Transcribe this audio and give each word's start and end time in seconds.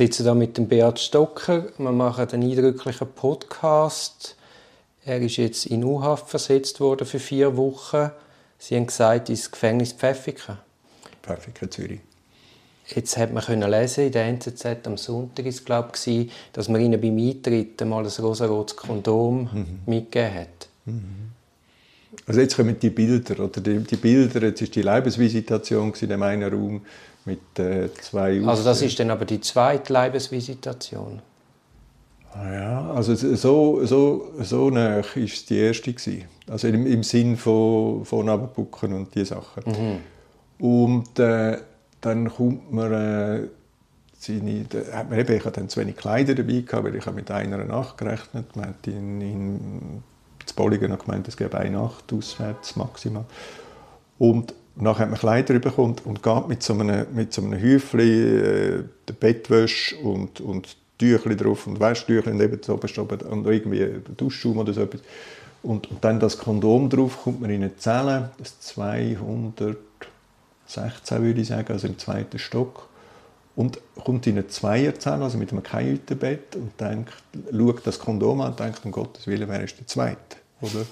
sitze 0.00 0.24
da 0.24 0.34
mit 0.34 0.56
dem 0.56 0.66
Beat 0.66 0.98
Stocker. 0.98 1.66
Wir 1.76 1.92
machen 1.92 2.26
einen 2.30 2.50
eindrücklichen 2.50 3.06
Podcast. 3.12 4.34
Er 5.04 5.20
ist 5.20 5.36
jetzt 5.36 5.66
in 5.66 5.84
U-Haft 5.84 6.30
versetzt 6.30 6.80
worden 6.80 7.06
für 7.06 7.18
vier 7.18 7.54
Wochen. 7.58 8.10
Sie 8.58 8.76
haben 8.76 8.86
gesagt, 8.86 9.28
ins 9.28 9.50
Gefängnis 9.50 9.92
Pfäffiken. 9.92 10.56
Pfäffiken, 11.22 11.70
Zürich. 11.70 12.00
Jetzt 12.86 13.18
hat 13.18 13.34
man 13.34 13.44
können 13.44 13.70
lesen 13.70 14.06
in 14.06 14.12
der 14.12 14.24
NZZ 14.24 14.86
am 14.86 14.96
Sonntag 14.96 15.44
ist 15.44 15.66
glaube 15.66 15.90
ich, 16.06 16.32
dass 16.54 16.70
man 16.70 16.80
ihnen 16.80 16.98
beim 16.98 17.18
Eintritt 17.18 17.78
mal 17.82 18.02
ein 18.02 18.24
rosarotes 18.24 18.76
Kondom 18.76 19.50
mhm. 19.52 19.80
mitgegeben 19.84 20.34
hat. 20.34 20.68
Mhm. 20.86 21.32
Also 22.26 22.40
jetzt 22.40 22.56
kommen 22.56 22.78
die 22.78 22.90
Bilder 22.90 23.44
oder 23.44 23.60
die, 23.60 23.78
die 23.78 23.96
Bilder. 23.96 24.42
Jetzt 24.42 24.62
ist 24.62 24.74
die 24.74 24.82
Leibesvisitation 24.82 25.92
in 26.00 26.08
dem 26.08 26.22
einen 26.22 26.52
Raum 26.52 26.82
mit 27.24 27.58
äh, 27.58 27.88
zwei. 28.00 28.44
Also 28.46 28.64
das 28.64 28.82
ist 28.82 28.98
dann 28.98 29.10
aber 29.10 29.24
die 29.24 29.40
zweite 29.40 29.92
Leibesvisitation. 29.92 31.20
Ah 32.32 32.52
ja, 32.52 32.90
also 32.92 33.14
so, 33.14 33.84
so, 33.84 34.32
so 34.40 34.70
nah 34.70 34.96
war 34.98 35.16
es 35.16 35.46
die 35.46 35.58
erste. 35.58 35.92
Gewesen. 35.92 36.24
Also 36.48 36.68
im, 36.68 36.86
im 36.86 37.02
Sinn 37.02 37.36
von, 37.36 38.04
von 38.04 38.28
Abbucken 38.28 38.92
und 38.92 39.14
diese 39.14 39.26
Sachen. 39.26 39.64
Mhm. 39.66 40.64
Und 40.64 41.18
äh, 41.18 41.58
dann 42.00 42.28
kommt 42.28 42.72
man... 42.72 42.92
Äh, 42.92 43.48
seine, 44.20 44.64
da 44.68 44.98
hat 44.98 45.08
man 45.08 45.18
eben, 45.18 45.34
ich 45.34 45.44
hatte 45.44 45.60
dann 45.60 45.70
zu 45.70 45.80
wenig 45.80 45.96
Kleider 45.96 46.34
dabei 46.34 46.60
gehabt, 46.60 46.84
weil 46.84 46.94
ich 46.94 47.06
habe 47.06 47.16
mit 47.16 47.30
einer 47.30 47.64
Nacht 47.64 47.96
gerechnet. 47.96 48.54
Man 48.54 48.66
hat 48.66 48.86
in, 48.86 49.20
in 49.20 50.02
Bolligen 50.52 50.90
noch 50.90 51.04
gemeint, 51.04 51.28
es 51.28 51.36
gäbe 51.36 51.58
eine 51.58 51.76
Nacht 51.76 52.12
auswärts 52.12 52.76
maximal. 52.76 53.24
Und 54.18 54.54
nachher 54.76 55.02
hat 55.02 55.10
man 55.10 55.18
Kleider 55.18 55.58
bekommen 55.58 55.96
und 56.04 56.22
geht 56.22 56.48
mit 56.48 56.62
so 56.62 56.74
einem, 56.74 57.06
mit 57.14 57.32
so 57.32 57.42
einem 57.42 57.60
Häufchen 57.60 58.00
äh, 58.00 58.82
der 59.08 59.14
Bettwäsche 59.18 59.96
und, 59.96 60.40
und 60.40 60.76
Tüchli 60.98 61.36
drauf 61.36 61.66
und 61.66 61.80
Wäschtüchli 61.80 62.34
neben 62.34 62.62
so 62.62 62.74
und 62.74 63.46
irgendwie 63.46 64.00
Duschschaum 64.16 64.58
oder 64.58 64.72
so 64.72 64.82
etwas. 64.82 65.00
Und, 65.62 65.90
und 65.90 66.04
dann 66.04 66.20
das 66.20 66.38
Kondom 66.38 66.88
drauf, 66.88 67.22
kommt 67.22 67.40
man 67.40 67.50
in 67.50 67.62
eine 67.62 67.76
Zelle, 67.76 68.30
das 68.38 68.60
216 68.60 69.76
würde 71.22 71.40
ich 71.40 71.48
sagen, 71.48 71.72
also 71.72 71.86
im 71.86 71.98
zweiten 71.98 72.38
Stock. 72.38 72.88
Und 73.56 73.80
kommt 74.04 74.26
in 74.26 74.38
eine 74.38 74.46
Zweierzelle, 74.46 75.24
also 75.24 75.36
mit 75.36 75.52
einem 75.52 75.62
Kajütenbett 75.62 76.56
und 76.56 76.80
denkt, 76.80 77.12
schaut 77.50 77.86
das 77.86 77.98
Kondom 77.98 78.40
an 78.40 78.52
und 78.52 78.60
denkt, 78.60 78.84
um 78.84 78.92
Gottes 78.92 79.26
Willen, 79.26 79.48
wer 79.48 79.62
ist 79.62 79.78
der 79.78 79.86
Zweite? 79.86 80.39
Oder? 80.60 80.84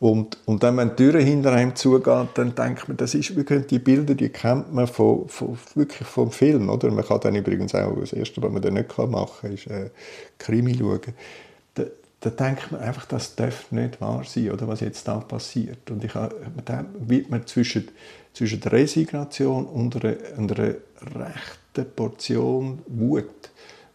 Und, 0.00 0.36
und 0.44 0.62
dann, 0.62 0.76
wenn 0.76 0.90
die 0.90 0.96
Tür 0.96 1.20
hinter 1.20 1.52
einem 1.52 1.74
zugeht, 1.74 2.28
dann 2.34 2.54
denkt 2.54 2.88
man, 2.88 2.96
das 2.96 3.14
ist 3.14 3.34
wirklich 3.36 3.66
die 3.68 3.78
Bilder, 3.78 4.14
die 4.14 4.28
kennt 4.28 4.72
man 4.74 4.86
von, 4.86 5.28
von, 5.28 5.56
wirklich 5.74 6.06
vom 6.06 6.30
Film. 6.30 6.68
Oder? 6.68 6.90
Man 6.90 7.04
kann 7.04 7.20
dann 7.20 7.34
übrigens 7.36 7.74
auch, 7.74 7.98
das 7.98 8.12
Erste, 8.12 8.42
was 8.42 8.52
man 8.52 8.60
dann 8.60 8.74
nicht 8.74 8.98
machen 8.98 9.30
kann, 9.40 9.52
ist 9.52 9.66
äh, 9.66 9.90
Krimi 10.36 10.76
schauen. 10.76 11.00
Da, 11.74 11.84
da 12.20 12.30
denkt 12.30 12.72
man 12.72 12.82
einfach, 12.82 13.06
das 13.06 13.34
darf 13.34 13.70
nicht 13.70 14.00
wahr 14.00 14.24
sein, 14.26 14.50
oder, 14.50 14.68
was 14.68 14.80
jetzt 14.80 15.06
da 15.06 15.20
passiert. 15.20 15.90
Und 15.90 16.04
ich 16.04 16.12
da 16.12 16.84
wird 16.98 17.30
man 17.30 17.46
zwischen, 17.46 17.88
zwischen 18.34 18.60
der 18.60 18.72
Resignation 18.72 19.64
und 19.64 20.04
einer, 20.04 20.16
einer 20.36 20.76
rechten 21.16 21.94
Portion 21.94 22.80
Wut 22.88 23.50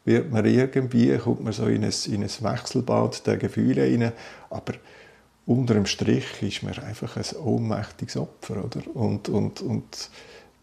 wird 0.05 0.31
man 0.31 0.43
irgendwie, 0.45 1.15
kommt 1.17 1.43
man 1.43 1.53
so 1.53 1.65
in 1.65 1.83
ein, 1.83 1.93
in 2.07 2.23
ein 2.23 2.30
Wechselbad 2.30 3.27
der 3.27 3.37
Gefühle 3.37 3.83
hinein. 3.83 4.13
Aber 4.49 4.73
unter 5.50 5.73
dem 5.73 5.88
Strich 5.88 6.44
ist 6.44 6.61
man 6.61 6.78
einfach 6.78 7.17
ein 7.17 7.38
ohnmächtiges 7.44 8.17
Opfer. 8.17 8.64
Oder? 8.64 8.81
Und, 8.94 9.30
und, 9.30 9.61
und 9.61 10.09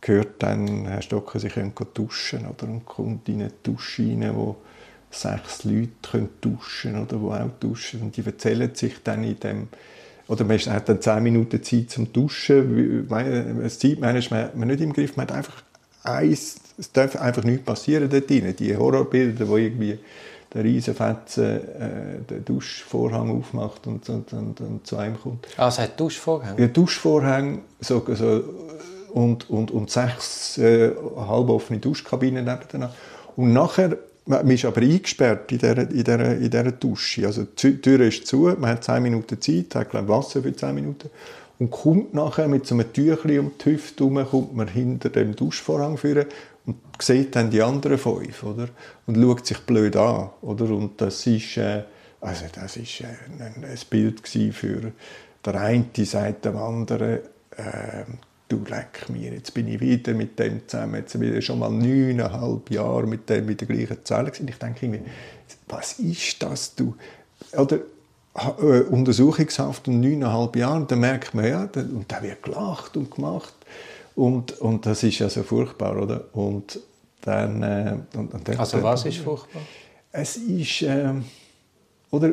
gehört 0.00 0.40
dann, 0.40 0.86
Herr 0.86 1.02
Stocker, 1.02 1.40
Sie 1.40 1.48
können 1.48 1.72
duschen 1.92 2.46
oder? 2.46 2.68
und 2.68 2.86
kommt 2.86 3.28
in 3.28 3.40
eine 3.40 3.52
Dusche 3.64 4.04
rein, 4.04 4.30
wo 4.32 4.54
sechs 5.10 5.64
Leute 5.64 5.90
können 6.08 6.28
duschen 6.40 7.02
oder 7.02 7.20
wo 7.20 7.32
auch 7.32 7.50
duschen 7.58 8.02
und 8.02 8.16
die 8.16 8.24
erzählen 8.24 8.72
sich 8.74 9.02
dann 9.02 9.24
in 9.24 9.40
dem 9.40 9.68
oder 10.28 10.44
man 10.44 10.58
hat 10.58 10.88
dann 10.88 11.00
zehn 11.00 11.22
Minuten 11.22 11.62
Zeit 11.62 11.90
zum 11.90 12.12
Duschen. 12.12 13.08
Das 13.08 13.78
Zeitmanagement 13.78 14.44
hat 14.44 14.56
man 14.56 14.66
nicht 14.66 14.80
im 14.80 14.92
Griff. 14.92 15.16
Man 15.16 15.28
hat 15.28 15.36
einfach 15.36 15.62
eins, 16.02 16.56
es 16.78 16.90
darf 16.90 17.14
einfach 17.14 17.44
nichts 17.44 17.64
passieren 17.64 18.10
dort 18.10 18.28
drin. 18.28 18.54
Die 18.58 18.76
Horrorbilder, 18.76 19.46
wo 19.46 19.56
irgendwie 19.56 20.00
der 20.54 20.64
Riesenfetzen 20.64 21.44
äh, 21.44 21.60
den 22.28 22.44
Duschvorhang 22.44 23.38
aufmacht 23.38 23.86
und, 23.86 24.08
und, 24.08 24.32
und, 24.32 24.60
und 24.60 24.86
zu 24.86 24.96
einem 24.96 25.20
kommt. 25.20 25.46
Ah, 25.56 25.68
es 25.68 25.78
hat 25.78 25.98
Duschvorhänge? 25.98 26.60
Ja, 26.60 26.66
Duschvorhänge 26.68 27.58
so, 27.80 28.02
so, 28.14 28.42
und, 29.12 29.48
und, 29.50 29.70
und 29.70 29.90
sechs 29.90 30.58
äh, 30.58 30.92
halboffene 31.16 31.78
Duschkabinen 31.78 32.44
nebeneinander. 32.44 32.94
Und 33.36 33.52
nachher, 33.52 33.96
man 34.26 34.48
ist 34.50 34.64
aber 34.64 34.80
eingesperrt 34.80 35.50
in 35.52 35.58
dieser, 35.58 35.78
in 35.78 36.04
dieser, 36.04 36.36
in 36.36 36.50
dieser 36.50 36.72
Dusche. 36.72 37.26
Also 37.26 37.44
die 37.44 37.80
Tür 37.80 38.00
ist 38.00 38.26
zu, 38.26 38.54
man 38.58 38.70
hat 38.70 38.84
zehn 38.84 39.02
Minuten 39.02 39.40
Zeit, 39.40 39.74
hat 39.74 39.90
glaube 39.90 40.08
Wasser 40.08 40.42
für 40.42 40.54
zehn 40.54 40.74
Minuten 40.74 41.10
und 41.58 41.70
kommt 41.70 42.14
nachher 42.14 42.48
mit 42.48 42.66
so 42.66 42.74
einem 42.74 42.92
Tüchli 42.92 43.38
um 43.38 43.52
die 43.58 43.72
Hüfte 43.72 44.04
herum, 44.04 44.26
kommt 44.28 44.56
man 44.56 44.68
hinter 44.68 45.08
dem 45.08 45.34
Duschvorhang 45.34 45.96
führen 45.96 46.26
und 46.66 46.76
sieht 47.00 47.36
dann 47.36 47.50
die 47.50 47.62
anderen 47.62 47.98
fünf, 47.98 48.42
oder? 48.42 48.68
Und 49.06 49.16
schaut 49.16 49.46
sich 49.46 49.58
blöd 49.60 49.96
an, 49.96 50.30
oder? 50.42 50.70
Und 50.70 51.00
das 51.00 51.26
ist, 51.26 51.56
äh, 51.56 51.84
also 52.20 52.44
äh, 52.44 53.06
ein, 53.38 53.64
ein, 53.64 53.78
Bild 53.88 54.26
für 54.28 54.92
der 55.44 55.54
eine 55.60 55.86
sagt 56.04 56.44
dem 56.44 56.56
anderen, 56.56 57.20
äh, 57.56 58.04
du 58.48 58.64
leck 58.68 59.08
mir, 59.08 59.32
jetzt 59.32 59.54
bin 59.54 59.68
ich 59.68 59.80
wieder 59.80 60.12
mit 60.14 60.38
dem 60.38 60.66
zusammen, 60.66 60.96
jetzt 60.96 61.18
bin 61.18 61.36
ich 61.36 61.44
schon 61.44 61.58
mal 61.58 61.70
neuneinhalb 61.70 62.70
Jahre 62.70 63.06
mit 63.06 63.28
dem 63.28 63.48
in 63.48 63.56
der 63.56 63.66
gleichen 63.68 64.04
Zelle 64.04 64.30
gewesen. 64.30 64.48
Ich 64.48 64.58
denke 64.58 64.88
mir, 64.88 65.00
was 65.68 65.98
ist 65.98 66.42
das, 66.42 66.74
du? 66.74 66.96
Oder 67.52 67.78
äh, 68.34 68.80
Untersuchungshaft 68.82 69.88
und 69.88 70.00
neuneinhalb 70.00 70.56
Jahre, 70.56 70.76
und 70.76 70.90
dann 70.90 71.00
merkt 71.00 71.34
man, 71.34 71.46
ja, 71.46 71.62
und 71.62 72.04
da 72.08 72.22
wird 72.22 72.42
gelacht 72.42 72.96
und 72.96 73.10
gemacht. 73.10 73.54
Und, 74.16 74.58
und 74.60 74.86
das 74.86 75.02
ist 75.02 75.18
ja 75.18 75.28
so 75.28 75.42
furchtbar, 75.42 76.02
oder? 76.02 76.24
Und 76.32 76.80
dann, 77.20 77.62
äh, 77.62 77.98
und, 78.14 78.32
und 78.32 78.48
dann, 78.48 78.58
also 78.58 78.82
was 78.82 79.04
ist 79.04 79.18
furchtbar? 79.18 79.62
Es 80.10 80.36
ist, 80.36 80.82
äh, 80.82 81.12
oder 82.10 82.32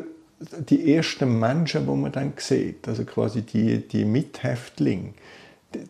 die 0.70 0.94
ersten 0.94 1.40
Menschen, 1.40 1.86
die 1.86 1.92
man 1.92 2.12
dann 2.12 2.34
sieht, 2.38 2.88
also 2.88 3.04
quasi 3.04 3.42
die, 3.42 3.86
die 3.88 4.06
Mithäftlinge, 4.06 5.14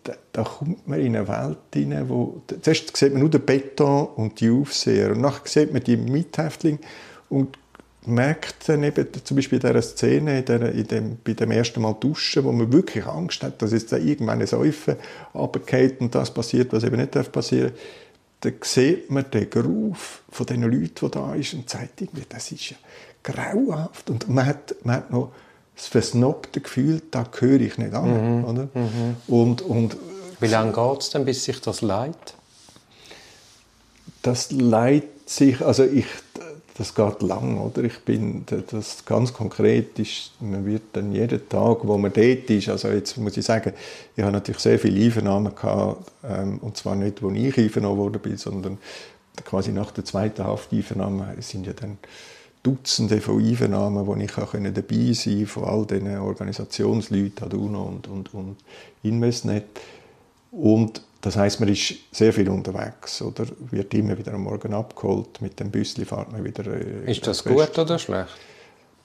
da, 0.03 0.13
da, 0.31 0.43
kommt 0.43 0.87
man 0.87 0.99
in 0.99 1.15
eine 1.15 1.27
Welt 1.27 1.57
hinein, 1.73 2.09
wo 2.09 2.41
zuerst 2.61 2.95
sieht 2.95 3.11
man 3.11 3.21
nur 3.21 3.29
den 3.29 3.45
Beton 3.45 4.07
und 4.15 4.39
die 4.39 4.49
Aufseher 4.49 5.11
und 5.11 5.21
nachher 5.21 5.47
sieht 5.47 5.73
man 5.73 5.83
die 5.83 5.97
Mithäftlinge 5.97 6.79
und 7.29 7.57
merkt 8.05 8.67
dann 8.67 8.83
eben, 8.83 9.07
zum 9.23 9.35
Beispiel 9.35 9.59
in 9.59 9.67
dieser 9.67 9.81
Szene, 9.81 10.39
in, 10.39 10.45
der, 10.45 10.71
in 10.71 10.87
dem, 10.87 11.17
bei 11.23 11.33
dem 11.33 11.51
ersten 11.51 11.81
Mal 11.81 11.95
duschen, 11.99 12.43
wo 12.43 12.51
man 12.51 12.71
wirklich 12.71 13.05
Angst 13.05 13.43
hat, 13.43 13.61
dass 13.61 13.71
jetzt 13.71 13.91
da 13.91 13.97
irgendwann 13.97 14.41
ein 14.41 14.47
Säufen 14.47 14.95
runtergeht 15.33 16.01
und 16.01 16.13
das 16.13 16.33
passiert, 16.33 16.73
was 16.73 16.83
eben 16.83 16.97
nicht 16.97 17.31
passieren 17.31 17.71
darf, 17.71 17.81
dann 18.41 18.53
sieht 18.61 19.09
man 19.09 19.29
den 19.31 19.49
Geruf 19.49 20.21
von 20.29 20.45
den 20.45 20.63
Leuten, 20.63 20.93
die 21.01 21.11
da 21.11 21.33
ist 21.33 21.53
und 21.53 21.69
sagt 21.69 22.01
irgendwie, 22.01 22.25
das 22.27 22.51
ist 22.51 22.71
ja 22.71 22.77
grauenhaft. 23.23 24.09
Und 24.09 24.27
man 24.27 24.45
hat, 24.45 24.75
man 24.83 24.97
hat 24.97 25.11
noch 25.11 25.31
das 25.75 25.87
versnobte 25.87 26.59
Gefühl, 26.59 27.01
da 27.09 27.23
gehöre 27.23 27.61
ich 27.61 27.77
nicht 27.77 27.93
an. 27.93 28.39
Mhm. 28.39 28.45
Oder? 28.45 28.63
Mhm. 28.73 29.15
Und, 29.27 29.61
und, 29.61 29.95
Wie 30.39 30.47
lange 30.47 30.73
geht 30.73 30.99
es 30.99 31.09
denn, 31.09 31.25
bis 31.25 31.45
sich 31.45 31.61
das 31.61 31.81
leidet? 31.81 32.35
Das 34.21 34.51
leidet 34.51 35.29
sich, 35.29 35.61
also 35.61 35.83
ich 35.83 36.05
das 36.75 36.95
geht 36.95 37.21
lang, 37.21 37.59
oder? 37.59 37.83
Ich 37.83 37.99
bin, 37.99 38.45
das 38.45 39.05
ganz 39.05 39.31
konkret 39.31 39.99
ist, 39.99 40.31
man 40.39 40.65
wird 40.65 40.81
dann 40.93 41.11
jeden 41.11 41.47
Tag, 41.47 41.79
wo 41.83 41.97
man 41.97 42.11
dort 42.11 42.49
ist, 42.49 42.69
also 42.69 42.87
jetzt 42.89 43.17
muss 43.17 43.37
ich 43.37 43.45
sagen, 43.45 43.73
ich 44.15 44.23
habe 44.23 44.33
natürlich 44.33 44.61
sehr 44.61 44.79
viele 44.79 45.05
Einvernahmen 45.05 45.53
gehabt, 45.53 46.11
ähm, 46.23 46.57
und 46.59 46.75
zwar 46.75 46.95
nicht, 46.95 47.21
wo 47.21 47.29
ich 47.29 47.57
einvernommen 47.57 47.99
worden 47.99 48.21
bin, 48.21 48.37
sondern 48.37 48.79
quasi 49.45 49.71
nach 49.71 49.91
der 49.91 50.05
zweiten 50.05 50.43
Hafteinvernahme 50.43 51.35
sind 51.39 51.67
ja 51.67 51.73
dann 51.73 51.97
Dutzende 52.63 53.19
von 53.19 53.43
Einvernahmen, 53.43 54.07
wo 54.07 54.15
ich 54.15 54.37
auch 54.37 54.53
dabei 54.53 55.13
sein 55.13 55.33
konnte, 55.33 55.47
von 55.47 55.63
all 55.65 55.85
diesen 55.85 56.17
Organisationsleuten, 56.17 57.51
UNO 57.51 57.83
und, 57.83 58.07
und, 58.07 58.33
und 58.33 58.55
Investnet. 59.03 59.65
Und 60.49 61.01
das 61.23 61.37
heißt, 61.37 61.61
man 61.61 61.69
ist 61.69 61.95
sehr 62.11 62.33
viel 62.33 62.49
unterwegs 62.49 63.21
oder 63.21 63.45
wird 63.71 63.93
immer 63.93 64.17
wieder 64.17 64.33
am 64.33 64.43
Morgen 64.43 64.73
abgeholt. 64.73 65.41
Mit 65.41 65.57
dem 65.57 65.71
Büsli 65.71 66.03
fährt 66.03 66.33
man 66.33 66.43
wieder. 66.43 66.67
Äh, 66.67 67.09
ist 67.09 67.25
das 67.25 67.45
gut 67.45 67.79
oder 67.79 67.97
schlecht? 67.97 68.35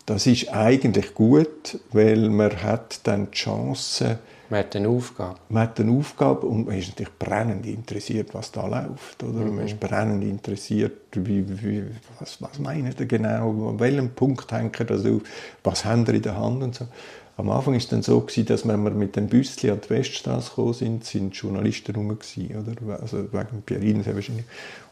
Das 0.04 0.26
ist 0.26 0.52
eigentlich 0.52 1.14
gut, 1.14 1.78
weil 1.92 2.28
man 2.28 2.60
hat 2.60 3.00
dann 3.04 3.30
die 3.30 3.36
Chance. 3.36 4.18
Man 4.50 4.60
hat 4.60 4.74
eine 4.74 4.88
Aufgabe. 4.88 5.36
Man 5.48 5.62
hat 5.62 5.78
eine 5.78 5.92
Aufgabe 5.92 6.46
und 6.46 6.66
man 6.66 6.76
ist 6.76 6.88
natürlich 6.88 7.16
brennend 7.16 7.66
interessiert, 7.66 8.34
was 8.34 8.50
da 8.50 8.66
läuft. 8.66 9.22
Oder? 9.22 9.44
Mhm. 9.44 9.54
Man 9.54 9.66
ist 9.66 9.78
brennend 9.78 10.24
interessiert, 10.24 10.96
wie, 11.12 11.44
wie, 11.62 11.84
was, 12.18 12.42
was 12.42 12.58
meint 12.58 12.98
er 12.98 13.06
genau, 13.06 13.68
an 13.68 13.78
welchem 13.78 14.10
Punkt 14.10 14.50
hängt 14.50 14.80
er 14.80 14.86
das 14.86 15.06
auf, 15.06 15.22
was 15.62 15.84
haben 15.84 16.04
er 16.06 16.14
in 16.14 16.22
der 16.22 16.36
Hand 16.36 16.64
und 16.64 16.74
so. 16.74 16.88
Am 17.38 17.50
Anfang 17.50 17.76
es 17.76 17.86
dann 17.86 18.02
so, 18.02 18.20
gewesen, 18.20 18.46
dass 18.46 18.66
wenn 18.66 18.82
wir 18.82 18.90
mit 18.90 19.14
dem 19.14 19.28
Büsschen 19.28 19.70
an 19.70 19.80
die 19.82 19.90
Weststraße 19.90 20.50
gekommen 20.50 20.74
sind, 20.74 21.04
sind 21.04 21.36
Journalisten 21.36 21.94
rum, 21.94 22.10
oder? 22.10 23.00
Also 23.00 23.32
wegen 23.32 23.62
Pierin 23.64 24.02
sehr 24.02 24.16
wahrscheinlich. 24.16 24.44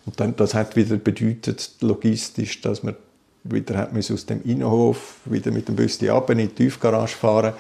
Und 0.06 0.18
dann, 0.20 0.36
das 0.36 0.54
hat 0.54 0.76
wieder 0.76 0.96
bedeutet, 0.96 1.72
logistisch, 1.80 2.60
dass 2.60 2.84
man 2.84 2.94
wieder 3.42 3.76
hat 3.76 3.90
aus 3.96 4.26
dem 4.26 4.42
Innenhof 4.44 5.16
wieder 5.24 5.50
mit 5.50 5.66
dem 5.68 5.74
Büsschen 5.74 6.08
ab 6.08 6.30
in 6.30 6.38
die 6.38 6.48
Tiefgarage 6.48 7.16
fahren 7.16 7.52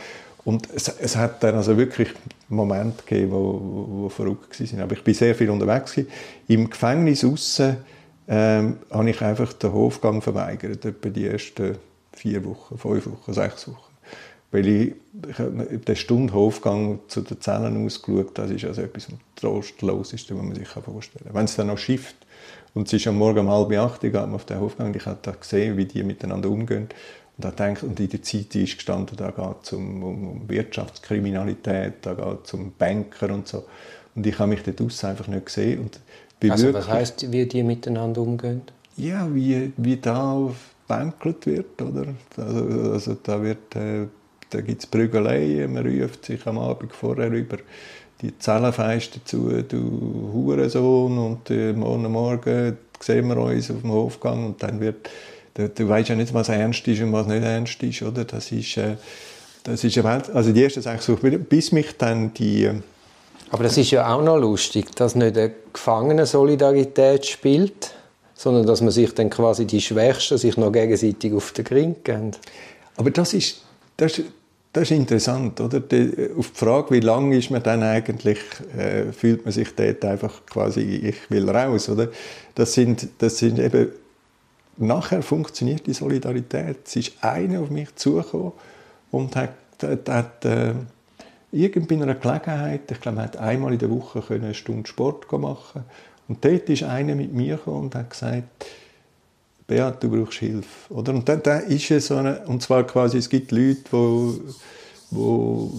und 0.44 0.68
es, 0.72 0.88
es, 0.88 1.16
hat 1.16 1.42
dann 1.42 1.56
also 1.56 1.76
wirklich 1.76 2.10
Momente 2.48 3.02
gegeben, 3.04 3.32
wo, 3.32 3.60
wo, 3.60 4.02
wo 4.02 4.08
verrückt 4.08 4.60
waren. 4.60 4.80
Aber 4.80 4.92
ich 4.92 5.02
bin 5.02 5.14
sehr 5.14 5.34
viel 5.34 5.50
unterwegs. 5.50 5.92
Gewesen. 5.92 6.08
Im 6.46 6.70
Gefängnis 6.70 7.24
aussen 7.24 7.78
ähm, 8.28 8.76
habe 8.88 9.10
ich 9.10 9.20
einfach 9.22 9.52
den 9.54 9.72
Hofgang 9.72 10.22
verweigert, 10.22 10.84
etwa 10.84 11.08
die 11.08 11.26
ersten 11.26 11.76
vier 12.12 12.44
Wochen, 12.44 12.78
fünf 12.78 13.06
Wochen, 13.06 13.32
sechs 13.32 13.66
Wochen. 13.66 13.95
Weil 14.52 14.66
ich, 14.68 14.94
ich 15.28 15.38
habe 15.38 15.78
den 15.78 15.96
Stunde 15.96 16.32
Hofgang 16.32 17.00
zu 17.08 17.20
den 17.20 17.40
Zellen 17.40 17.84
ausgeschaut, 17.84 18.38
das 18.38 18.50
ist 18.50 18.64
also 18.64 18.82
etwas 18.82 19.08
am 19.08 19.18
trostloseste, 19.34 20.36
was 20.36 20.42
man 20.44 20.54
sich 20.54 20.68
vorstellen 20.68 21.24
kann. 21.26 21.34
Wenn 21.34 21.44
es 21.44 21.56
dann 21.56 21.66
noch 21.66 21.78
schifft 21.78 22.16
und 22.74 22.86
es 22.86 22.92
ist 22.92 23.06
am 23.06 23.18
Morgen 23.18 23.40
um 23.40 23.50
halb 23.50 23.72
acht, 23.72 24.04
ich 24.04 24.12
gehe 24.12 24.22
auf 24.22 24.44
den 24.44 24.60
Hofgang 24.60 24.88
und 24.88 24.96
ich 24.96 25.06
habe 25.06 25.18
da 25.22 25.32
gesehen, 25.32 25.76
wie 25.76 25.84
die 25.84 26.02
miteinander 26.02 26.48
umgehen. 26.48 26.88
Und, 27.36 27.44
da 27.44 27.50
denkt, 27.50 27.82
und 27.82 28.00
in 28.00 28.08
der 28.08 28.22
Zeit 28.22 28.54
ist 28.54 28.76
gestanden, 28.76 29.16
da 29.16 29.30
geht 29.30 29.56
es 29.62 29.72
um, 29.72 30.02
um, 30.02 30.48
Wirtschaftskriminalität, 30.48 31.94
da 32.02 32.14
geht 32.14 32.46
es 32.46 32.54
um 32.54 32.72
Banker 32.78 33.30
und 33.30 33.46
so. 33.46 33.64
Und 34.14 34.26
ich 34.26 34.38
habe 34.38 34.48
mich 34.48 34.62
dort 34.62 35.04
einfach 35.04 35.28
nicht 35.28 35.46
gesehen. 35.46 35.80
Und 35.80 36.00
also 36.50 36.72
was 36.72 36.88
heisst, 36.88 37.30
wie 37.30 37.44
die 37.46 37.62
miteinander 37.62 38.22
umgehen? 38.22 38.62
Ja, 38.96 39.28
wie, 39.34 39.72
wie 39.76 39.96
da 39.96 40.50
bankelt 40.88 41.44
wird, 41.46 41.82
oder? 41.82 42.06
Also, 42.36 42.92
also 42.92 43.16
da 43.22 43.42
wird, 43.42 43.76
äh, 43.76 44.06
da 44.50 44.60
gibt 44.60 44.82
es 44.82 44.86
Prügeleien, 44.86 45.72
man 45.72 45.86
ruft 45.86 46.24
sich 46.24 46.46
am 46.46 46.58
Abend 46.58 46.92
vorher 46.92 47.30
über 47.30 47.58
die 48.22 48.38
Zellenfeiste 48.38 49.22
zu, 49.24 49.62
du 49.62 50.30
Hurensohn, 50.32 51.18
und 51.18 51.50
äh, 51.50 51.72
morgen 51.72 52.10
Morgen 52.10 52.78
sehen 53.00 53.28
wir 53.28 53.36
uns 53.36 53.70
auf 53.70 53.80
dem 53.82 53.92
Hofgang 53.92 54.46
und 54.46 54.62
dann 54.62 54.80
wird 54.80 55.08
du, 55.54 55.68
du 55.68 55.88
weißt 55.88 56.10
ja 56.10 56.14
nicht, 56.14 56.32
was 56.32 56.48
ernst 56.48 56.86
ist 56.88 57.02
und 57.02 57.12
was 57.12 57.26
nicht 57.26 57.42
ernst 57.42 57.82
ist, 57.82 58.02
oder? 58.02 58.24
Das 58.24 58.52
ist, 58.52 58.76
äh, 58.76 58.96
das 59.64 59.82
ist 59.82 59.98
also 59.98 60.52
die 60.52 60.62
erste 60.62 60.84
Wochen, 60.84 61.44
bis 61.44 61.72
mich 61.72 61.96
dann 61.96 62.32
die... 62.34 62.70
Aber 63.50 63.64
das 63.64 63.76
ist 63.76 63.90
ja 63.90 64.12
auch 64.12 64.22
noch 64.22 64.38
lustig, 64.38 64.94
dass 64.96 65.14
nicht 65.14 65.36
eine 65.36 65.52
Gefangenensolidarität 65.72 67.26
spielt, 67.26 67.94
sondern 68.34 68.66
dass 68.66 68.80
man 68.80 68.90
sich 68.90 69.14
dann 69.14 69.30
quasi 69.30 69.66
die 69.66 69.80
Schwächsten 69.80 70.36
sich 70.36 70.56
noch 70.56 70.72
gegenseitig 70.72 71.32
auf 71.32 71.52
den 71.52 71.66
Ring 71.66 71.96
geben. 72.02 72.32
Aber 72.96 73.10
das 73.10 73.34
ist, 73.34 73.62
das, 73.96 74.22
das 74.72 74.90
ist 74.90 74.90
interessant, 74.90 75.60
oder? 75.60 75.80
Die, 75.80 76.30
auf 76.36 76.50
die 76.50 76.58
Frage, 76.58 76.90
wie 76.90 77.00
lange 77.00 77.36
ist 77.36 77.50
man 77.50 77.62
dann 77.62 77.82
eigentlich, 77.82 78.38
äh, 78.76 79.12
fühlt 79.12 79.44
man 79.44 79.52
sich 79.52 79.74
dort 79.74 80.04
einfach 80.04 80.44
quasi, 80.46 80.80
ich 80.80 81.30
will 81.30 81.48
raus, 81.48 81.88
oder? 81.88 82.08
Das 82.54 82.74
sind, 82.74 83.08
das 83.18 83.38
sind 83.38 83.58
eben 83.58 83.88
nachher 84.76 85.22
funktioniert 85.22 85.86
die 85.86 85.94
Solidarität. 85.94 86.80
Es 86.86 86.96
ist 86.96 87.12
einer 87.22 87.60
auf 87.60 87.70
mich 87.70 87.94
zugekommen 87.94 88.52
und 89.10 89.34
hat, 89.36 89.54
hat, 89.82 90.08
hat 90.08 90.44
äh, 90.44 90.74
irgend 91.52 91.88
bei 91.88 91.94
einer 91.94 92.14
Gelegenheit, 92.14 92.90
ich 92.90 93.00
glaube, 93.00 93.16
man 93.16 93.24
hat 93.24 93.36
einmal 93.38 93.72
in 93.72 93.78
der 93.78 93.90
Woche 93.90 94.22
eine 94.34 94.54
Stunde 94.54 94.86
Sport 94.88 95.30
machen 95.32 95.84
und 96.28 96.44
dort 96.44 96.68
ist 96.68 96.82
einer 96.82 97.14
mit 97.14 97.32
mir 97.32 97.56
gekommen 97.56 97.84
und 97.84 97.94
hat 97.94 98.10
gesagt, 98.10 98.66
Beat, 99.66 100.02
du 100.02 100.10
brauchst 100.10 100.38
Hilfe. 100.38 100.94
Oder? 100.94 101.12
Und 101.14 101.28
dann, 101.28 101.42
dann 101.42 101.64
ist 101.64 101.90
es 101.90 102.06
so 102.06 102.16
eine, 102.16 102.40
und 102.46 102.62
zwar 102.62 102.84
quasi, 102.84 103.18
es 103.18 103.28
gibt 103.28 103.50
Leute, 103.50 103.82
die 103.90 103.92
wo, 103.92 104.34
wo, 105.10 105.70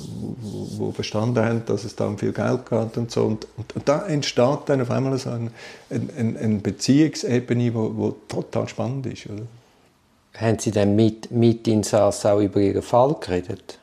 wo 0.77 0.91
verstanden 0.91 1.43
haben, 1.43 1.65
dass 1.65 1.83
es 1.83 1.95
da 1.95 2.07
um 2.07 2.17
viel 2.17 2.31
Geld 2.31 2.69
geht 2.69 2.97
und 2.97 3.11
so. 3.11 3.25
Und, 3.25 3.47
und, 3.57 3.75
und 3.75 3.87
da 3.87 4.05
entsteht 4.07 4.59
dann 4.67 4.81
auf 4.81 4.91
einmal 4.91 5.17
so 5.17 5.29
eine, 5.29 5.51
eine, 5.89 6.39
eine 6.39 6.59
Beziehungsebene, 6.59 7.63
die 7.63 7.73
wo, 7.73 7.95
wo 7.95 8.11
total 8.27 8.67
spannend 8.67 9.05
ist. 9.07 9.27
Oder? 9.27 9.43
Haben 10.35 10.59
Sie 10.59 10.71
dann 10.71 10.95
mit, 10.95 11.31
mit 11.31 11.67
Insassen 11.67 12.31
auch 12.31 12.39
über 12.39 12.59
Ihren 12.59 12.81
Fall 12.81 13.15
geredet? 13.19 13.79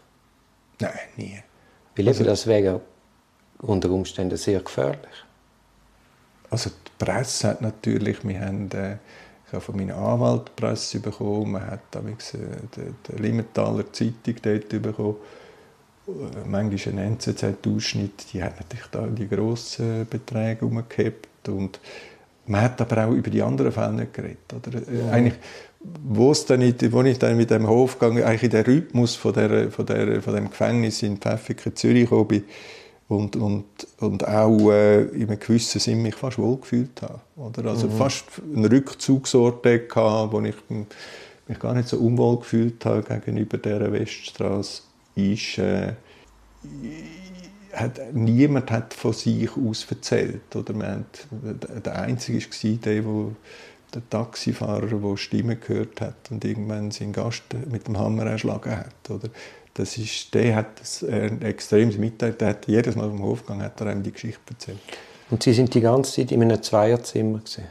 Nein, 0.81 0.93
nie. 1.17 1.43
Weil 1.97 2.09
also, 2.09 2.25
das 2.25 2.47
wäre 2.47 2.81
unter 3.59 3.91
Umständen 3.91 4.37
sehr 4.37 4.61
gefährlich. 4.61 4.99
Also 6.51 6.71
die 6.71 7.05
Presse 7.05 7.49
hat 7.49 7.63
natürlich, 7.63 8.27
wir 8.27 8.41
haben, 8.41 8.71
äh, 8.73 8.97
habe 9.55 9.65
von 9.65 9.77
meinem 9.77 9.97
Anwalt 9.97 10.55
Presse 10.57 11.01
bekommen, 11.01 11.53
man 11.53 11.67
hat 11.67 11.81
damals, 11.91 12.35
äh, 12.35 12.39
die, 12.77 13.23
Limmentaler 13.23 13.93
Zeitung 13.93 14.37
dort 14.43 14.69
bekommen, 14.69 15.17
äh, 16.07 16.47
manchmal 16.47 16.99
ein 16.99 17.19
NZZ-Ausschnitt, 17.19 18.33
die 18.33 18.43
hat 18.43 18.61
natürlich 18.61 18.87
da 18.91 19.07
die 19.07 19.29
grossen 19.29 20.07
Beträge 20.09 20.67
umgehabt 20.67 21.49
und 21.49 21.81
man 22.47 22.61
hat 22.61 22.81
aber 22.81 23.07
auch 23.07 23.13
über 23.13 23.31
die 23.31 23.43
anderen 23.43 23.73
Fälle 23.73 23.93
nicht 23.93 24.13
geredet. 24.13 24.53
Oder? 24.55 24.81
Ja. 24.93 25.11
Eigentlich, 25.11 25.35
wo, 25.81 26.31
es 26.31 26.45
dann 26.47 26.61
nicht, 26.61 26.93
wo 26.93 27.03
ich 27.03 27.19
dann 27.19 27.37
mit 27.37 27.51
dem 27.51 27.67
Hofgang 27.67 28.23
eigentlich 28.23 28.45
in 28.45 28.51
den 28.51 28.65
Rhythmus 28.65 29.17
von, 29.17 29.33
der, 29.33 29.71
von, 29.71 29.87
der, 29.87 30.21
von 30.21 30.35
dem 30.35 30.51
Gefängnis 30.51 31.03
in 31.03 31.17
Pfäffiken, 31.19 31.75
Zürich 31.75 32.05
gekommen 32.05 32.29
bin, 32.29 32.45
und, 33.09 33.37
und, 33.37 33.65
und 33.99 34.27
auch 34.27 34.71
äh, 34.71 35.03
in 35.03 35.29
einem 35.29 35.39
gewissen 35.39 35.81
Sinn 35.81 36.03
mich 36.03 36.15
fast 36.15 36.39
wohl 36.39 36.57
gefühlt 36.59 37.03
habe. 37.03 37.21
Oder? 37.37 37.71
Also 37.71 37.89
mhm. 37.89 37.93
fast 37.93 38.25
einen 38.43 38.65
Rückzugsort 38.65 39.65
hatte, 39.67 40.33
wo 40.33 40.41
ich 40.41 40.55
mich 41.47 41.59
gar 41.59 41.75
nicht 41.75 41.89
so 41.89 41.99
unwohl 41.99 42.39
gefühlt 42.39 42.85
habe 42.85 43.03
gegenüber 43.03 43.59
dieser 43.59 43.93
Weststraße, 43.93 44.83
ist, 45.17 45.59
äh, 45.59 45.93
hat, 47.73 48.01
niemand 48.15 48.71
hat 48.71 48.95
von 48.95 49.13
sich 49.13 49.51
aus 49.57 49.87
erzählt. 49.91 50.57
Oder 50.57 50.73
man 50.73 51.05
hat, 51.33 51.87
der 51.87 52.01
Einzige 52.01 52.39
war 52.39 52.79
der, 52.79 53.03
der 53.03 53.37
der 53.95 54.09
Taxifahrer, 54.11 54.87
der 54.87 55.17
Stimmen 55.17 55.59
gehört 55.61 56.01
hat 56.01 56.31
und 56.31 56.45
irgendwann 56.45 56.91
seinen 56.91 57.13
Gast 57.13 57.45
mit 57.71 57.87
dem 57.87 57.99
Hammer 57.99 58.27
erschlagen 58.27 58.77
hat. 58.77 59.11
Oder? 59.11 59.29
Das 59.75 59.99
ist, 59.99 60.33
der 60.35 60.55
hat 60.55 60.83
ein 61.03 61.43
extremes 61.43 61.99
Mitteil. 61.99 62.33
Der 62.33 62.51
hat 62.51 62.69
jedes 62.69 62.95
Mal 62.95 63.09
vom 63.09 63.23
Hofgang 63.23 63.61
hat 63.61 63.81
er 63.81 63.89
einem 63.89 64.05
die 64.05 64.13
Geschichte 64.13 64.41
erzählt. 64.49 64.79
Und 65.31 65.43
Sie 65.43 65.53
sind 65.53 65.75
die 65.75 65.81
ganze 65.81 66.13
Zeit 66.13 66.31
in 66.31 66.43
einem 66.43 66.63
Zweierzimmer 66.63 67.41
gesehen? 67.41 67.67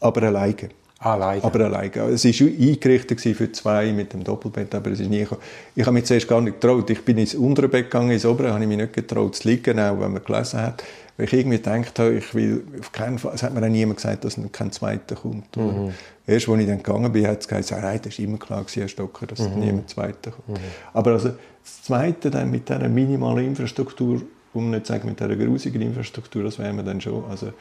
Aber 0.00 0.22
alleine. 0.24 0.70
Ah, 1.02 1.14
alleine. 1.14 1.42
Aber 1.42 1.60
alleine. 1.64 1.90
Es 2.12 2.24
war 2.26 2.46
eingerichtet 2.46 3.20
für 3.22 3.50
zwei 3.52 3.90
mit 3.90 4.12
dem 4.12 4.22
Doppelbett, 4.22 4.74
aber 4.74 4.90
es 4.90 5.00
ist 5.00 5.08
nie 5.08 5.20
gekommen. 5.20 5.40
Ich 5.74 5.86
habe 5.86 5.94
mich 5.94 6.04
zuerst 6.04 6.28
gar 6.28 6.42
nicht 6.42 6.60
getraut. 6.60 6.90
Ich 6.90 7.02
bin 7.02 7.16
ins 7.16 7.34
untere 7.34 7.68
Bett 7.68 7.90
gegangen, 7.90 8.10
ins 8.10 8.26
obere 8.26 8.52
habe 8.52 8.62
ich 8.62 8.68
mich 8.68 8.76
nicht 8.76 8.92
getraut 8.92 9.34
zu 9.34 9.48
liegen, 9.48 9.80
auch 9.80 9.98
wenn 9.98 10.12
man 10.12 10.22
gelesen 10.22 10.60
hat. 10.60 10.84
Weil 11.16 11.24
ich 11.24 11.32
irgendwie 11.32 11.56
gedacht 11.56 11.98
habe, 11.98 12.14
ich 12.14 12.34
will 12.34 12.64
auf 12.78 12.92
keinen 12.92 13.18
Fall, 13.18 13.32
es 13.34 13.42
hat 13.42 13.54
mir 13.54 13.64
auch 13.64 13.70
niemand 13.70 13.96
gesagt, 13.96 14.24
dass 14.24 14.38
kein 14.52 14.72
zweiter 14.72 15.16
kommt. 15.16 15.56
Mhm. 15.56 15.94
Erst, 16.26 16.48
als 16.50 16.60
ich 16.60 16.66
dann 16.66 16.82
gegangen 16.82 17.12
bin, 17.12 17.26
hat 17.26 17.40
es 17.40 17.48
gesagt, 17.48 17.82
nein, 17.82 18.00
das 18.02 18.18
war 18.18 18.24
immer 18.24 18.38
klar, 18.38 18.66
Herr 18.70 18.88
Stocker, 18.88 19.26
dass 19.26 19.38
mhm. 19.38 19.60
niemand 19.60 19.88
zweiter 19.88 20.32
kommt. 20.32 20.58
Mhm. 20.58 20.64
Aber 20.92 21.12
also, 21.12 21.30
das 21.62 21.82
Zweite 21.82 22.30
dann 22.30 22.50
mit 22.50 22.68
dieser 22.68 22.88
minimalen 22.90 23.46
Infrastruktur, 23.46 24.20
um 24.52 24.70
nicht 24.70 24.86
zu 24.86 24.92
sagen 24.92 25.08
mit 25.08 25.18
dieser 25.18 25.34
grusigen 25.34 25.80
Infrastruktur, 25.80 26.44
das 26.44 26.58
wäre 26.58 26.74
mir 26.74 26.84
dann 26.84 27.00
schon, 27.00 27.24
also 27.30 27.52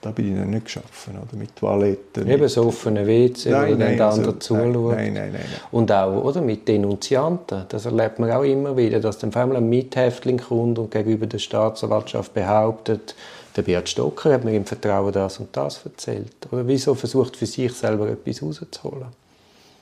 da 0.00 0.10
bin 0.12 0.32
ich 0.32 0.38
dann 0.38 0.50
nicht 0.50 0.66
geschaffen, 0.66 1.14
oder? 1.16 1.36
mit 1.36 1.56
Toiletten. 1.56 2.28
Eben 2.28 2.48
so 2.48 2.66
offene 2.66 3.06
WC, 3.06 3.50
nein, 3.50 3.72
wo 3.72 3.76
dann 3.76 3.96
der 3.96 4.06
andere 4.06 4.26
also, 4.26 4.32
zuschaut. 4.32 4.94
Nein, 4.94 5.12
nein, 5.12 5.32
nein, 5.32 5.44
Und 5.72 5.90
auch 5.90 6.22
oder, 6.22 6.40
mit 6.40 6.68
Denunzianten. 6.68 7.64
Das 7.68 7.84
erlebt 7.84 8.18
man 8.18 8.30
auch 8.30 8.44
immer 8.44 8.76
wieder, 8.76 9.00
dass 9.00 9.18
dann 9.18 9.34
ein 9.34 9.68
Mithäftling 9.68 10.38
kommt 10.38 10.78
und 10.78 10.90
gegenüber 10.90 11.26
der 11.26 11.38
Staatsanwaltschaft 11.38 12.32
behauptet, 12.32 13.16
der 13.56 13.62
Beat 13.62 13.88
Stocker 13.88 14.32
hat 14.32 14.44
mir 14.44 14.54
im 14.54 14.64
Vertrauen 14.64 15.12
das 15.12 15.40
und 15.40 15.56
das 15.56 15.84
erzählt. 15.84 16.46
Oder 16.52 16.66
wieso 16.68 16.94
versucht 16.94 17.36
für 17.36 17.46
sich 17.46 17.72
selber 17.72 18.08
etwas 18.08 18.40
rauszuholen? 18.40 19.08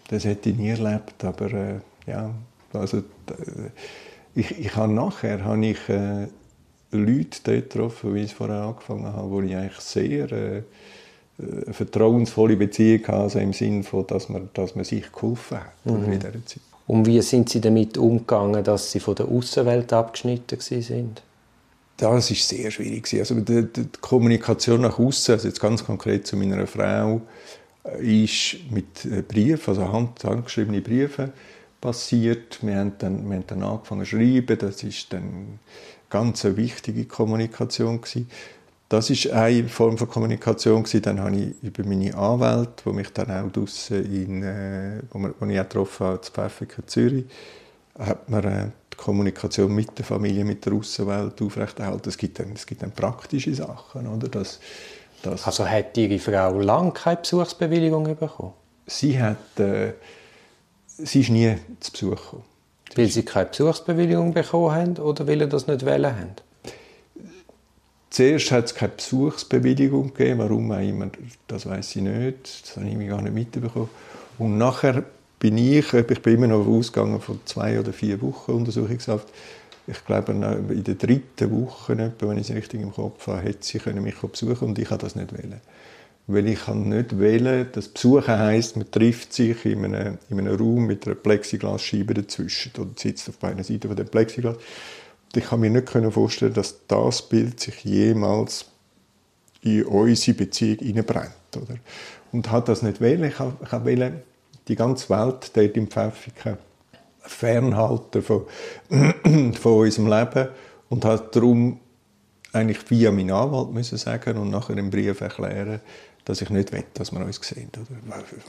Das 0.09 0.25
hätte 0.25 0.51
ich 0.51 0.57
nie 0.57 0.71
erlebt, 0.71 1.23
aber 1.25 1.53
äh, 1.53 1.75
ja, 2.07 2.31
also, 2.73 2.99
äh, 2.99 3.03
ich, 4.35 4.59
ich 4.59 4.77
habe 4.77 4.93
nachher 4.93 5.45
habe 5.45 5.67
ich, 5.67 5.89
äh, 5.89 6.29
Leute 6.97 7.39
dort 7.45 7.71
getroffen, 7.71 8.15
wie 8.15 8.21
ich 8.21 8.27
es 8.27 8.33
vorher 8.33 8.63
angefangen 8.63 9.07
habe, 9.07 9.31
wo 9.31 9.41
ich 9.41 9.55
eigentlich 9.55 9.81
sehr 9.81 10.31
äh, 10.33 10.63
eine 11.39 11.73
vertrauensvolle 11.73 12.57
Beziehung 12.57 13.03
hatte, 13.03 13.13
also 13.15 13.39
im 13.39 13.53
Sinne 13.53 13.83
von, 13.83 14.07
dass 14.07 14.29
man, 14.29 14.49
dass 14.55 14.75
man 14.75 14.85
sich 14.85 15.13
geholfen 15.13 15.59
hat 15.59 15.73
mhm. 15.85 16.05
in 16.05 16.11
dieser 16.19 16.33
Zeit. 16.47 16.61
Und 16.87 17.07
wie 17.07 17.21
sind 17.21 17.49
Sie 17.49 17.61
damit 17.61 17.99
umgegangen, 17.99 18.63
dass 18.63 18.93
Sie 18.93 19.01
von 19.01 19.15
der 19.17 19.27
Außenwelt 19.27 19.93
abgeschnitten 19.93 20.61
sind? 20.61 21.23
Das 21.97 22.31
ist 22.31 22.49
sehr 22.49 22.71
schwierig. 22.71 23.13
Also 23.19 23.35
die, 23.41 23.67
die 23.73 23.89
Kommunikation 24.01 24.83
nach 24.83 24.99
außen, 24.99 25.35
also 25.35 25.49
jetzt 25.49 25.61
ganz 25.61 25.85
konkret 25.85 26.27
zu 26.27 26.37
meiner 26.37 26.67
Frau, 26.67 27.23
äh, 27.85 28.25
ist 28.25 28.71
mit 28.71 29.05
äh, 29.05 29.23
Briefen, 29.23 29.71
also 29.71 29.91
hand, 29.93 30.23
handgeschriebene 30.23 30.81
Briefe 30.81 31.33
passiert. 31.81 32.59
Wir 32.63 32.77
haben 32.77 32.93
dann, 32.99 33.29
wir 33.29 33.37
haben 33.37 33.47
dann 33.47 33.63
angefangen 33.63 34.05
zu 34.05 34.11
schreiben. 34.17 34.59
Das 34.59 34.83
ist 34.83 35.13
dann 35.13 35.59
ganz 36.11 36.45
eine 36.45 36.57
wichtige 36.57 37.05
Kommunikation 37.05 38.01
gewesen. 38.01 38.31
Das 38.89 39.11
ist 39.11 39.29
eine 39.31 39.69
Form 39.69 39.99
von 39.99 40.09
Kommunikation 40.09 40.85
gewesen. 40.85 41.03
Dann 41.03 41.21
habe 41.21 41.37
ich 41.37 41.55
über 41.63 41.85
meine 41.85 42.15
Anwälte, 42.15 42.85
wo 42.85 42.93
mich 42.93 43.13
dann 43.13 43.31
auch 43.31 43.51
draussen 43.51 44.05
in, 44.05 44.43
äh, 44.45 45.03
wo, 45.11 45.19
wir, 45.19 45.35
wo 45.41 45.47
ich 45.47 45.59
auch 45.59 45.65
getroffen 45.65 46.07
habe, 46.07 46.21
in 46.25 46.33
Pfäffiken, 46.33 46.87
Zürich, 46.87 47.25
hat 47.99 48.29
man 48.29 48.45
äh, 48.45 48.67
die 48.93 48.97
Kommunikation 48.97 49.75
mit 49.75 49.99
der 49.99 50.05
Familie, 50.05 50.45
mit 50.45 50.65
der 50.65 50.75
Außenwelt 50.75 51.43
aufrechterhalten. 51.43 52.09
Es 52.09 52.17
gibt 52.17 52.39
dann, 52.39 52.53
es 52.53 52.65
gibt 52.65 52.83
dann 52.83 52.93
praktische 52.93 53.55
Sachen, 53.55 54.07
oder? 54.07 54.29
Das, 54.29 54.61
das 55.23 55.45
also 55.47 55.69
hat 55.69 55.97
Ihre 55.97 56.21
Frau 56.21 56.61
lange 56.61 56.93
keine 56.93 57.17
Besuchsbewilligung 57.17 58.05
bekommen? 58.05 58.53
Sie 58.87 59.21
hat, 59.21 59.59
äh, 59.59 59.95
sie 60.87 61.21
ist 61.21 61.31
nie 61.31 61.57
zu 61.81 61.91
Besuch 61.91 62.11
gekommen. 62.11 62.56
Weil 62.97 63.09
sie 63.09 63.25
keine 63.25 63.47
Besuchsbewilligung 63.47 64.33
bekommen 64.33 64.75
haben 64.75 64.97
oder 64.97 65.27
weil 65.29 65.39
sie 65.41 65.49
das 65.49 65.67
nicht 65.67 65.85
wollen 65.85 66.07
haben? 66.07 66.33
Zuerst 68.09 68.51
hat 68.51 68.65
es 68.65 68.75
keine 68.75 68.93
Besuchsbewilligung 68.93 70.15
gegeben. 70.15 70.39
Warum 70.39 70.73
auch 70.73 70.81
immer, 70.81 71.11
das 71.47 71.67
weiß 71.67 71.97
ich 71.97 72.03
nicht. 72.03 72.63
Das 72.63 72.77
habe 72.77 72.89
ich 72.89 72.97
mir 72.97 73.09
gar 73.09 73.21
nicht 73.21 73.35
mitbekommen. 73.35 73.91
Und 74.39 74.57
nachher 74.57 75.05
bin 75.39 75.59
ich, 75.59 75.93
ich 75.93 76.23
bin 76.23 76.35
immer 76.35 76.47
noch 76.47 76.67
ausgegangen 76.67 77.21
von 77.21 77.41
zwei 77.45 77.79
oder 77.79 77.93
vier 77.93 78.21
Wochen 78.23 78.53
Untersuchungshaft. 78.53 79.29
Ich 79.87 80.05
glaube, 80.05 80.33
in 80.33 80.83
der 80.83 80.95
dritten 80.95 81.51
Woche, 81.51 82.13
wenn 82.19 82.39
ich 82.39 82.49
es 82.49 82.57
richtig 82.57 82.81
im 82.81 82.93
Kopf 82.93 83.27
habe, 83.27 83.43
hätte 83.43 83.59
sie 83.61 83.79
mich 84.01 84.17
besuchen 84.17 84.69
und 84.69 84.79
ich 84.79 84.91
habe 84.91 85.03
das 85.03 85.15
nicht 85.15 85.33
wollen. 85.33 85.61
Weil 86.29 86.49
ich 86.49 86.65
kann 86.65 86.89
nicht 86.89 87.19
wählen, 87.21 87.69
dass 87.73 87.89
Besuchen 87.89 88.37
heisst, 88.37 88.77
man 88.77 88.91
trifft 88.91 89.33
sich 89.33 89.65
in 89.65 89.85
einem, 89.85 90.19
in 90.29 90.41
einem 90.41 90.57
Raum 90.57 90.87
mit 90.87 91.07
einer 91.07 91.15
Plexiglasscheibe 91.15 92.15
dazwischen 92.15 92.73
oder 92.79 92.91
sitzt 92.97 93.29
auf 93.29 93.39
beiden 93.39 93.63
Seiten 93.63 93.87
von 93.87 93.97
dem 93.97 94.09
Plexiglas. 94.09 94.57
Ich 95.35 95.45
kann 95.45 95.61
mir 95.61 95.71
nicht 95.71 95.89
vorstellen, 95.89 96.55
dass 96.55 96.87
das 96.89 97.29
Bild 97.29 97.61
sich 97.61 97.85
jemals 97.85 98.67
in 99.63 99.85
unsere 99.85 100.37
Beziehung 100.37 100.79
hineinbrennt. 100.79 101.31
Oder? 101.57 101.79
Und 102.33 102.51
hat 102.51 102.69
das 102.69 102.83
nicht 102.83 103.01
wählen. 103.01 103.31
Ich 103.31 103.39
wollte 103.39 104.23
die 104.67 104.77
ganze 104.77 105.09
Welt 105.11 105.51
dort 105.55 105.77
im 105.77 105.89
Pfäffiken 105.89 106.59
fernhalten 107.21 108.23
von, 108.23 108.47
von 109.55 109.73
unserem 109.73 110.09
Leben 110.09 110.49
und 110.89 111.05
hat 111.05 111.35
darum 111.37 111.81
eigentlich 112.53 112.91
via 112.91 113.11
meinen 113.13 113.33
Anwalt 113.33 113.73
müssen 113.73 113.99
sagen 113.99 114.39
und 114.39 114.51
nachher 114.51 114.77
im 114.77 114.91
Brief 114.91 115.21
erklären, 115.21 115.81
dass 116.27 116.43
ich 116.43 116.51
nicht 116.51 116.73
will, 116.73 116.85
dass 116.93 117.13
wir 117.13 117.25
uns 117.25 117.41
sehen. 117.41 117.71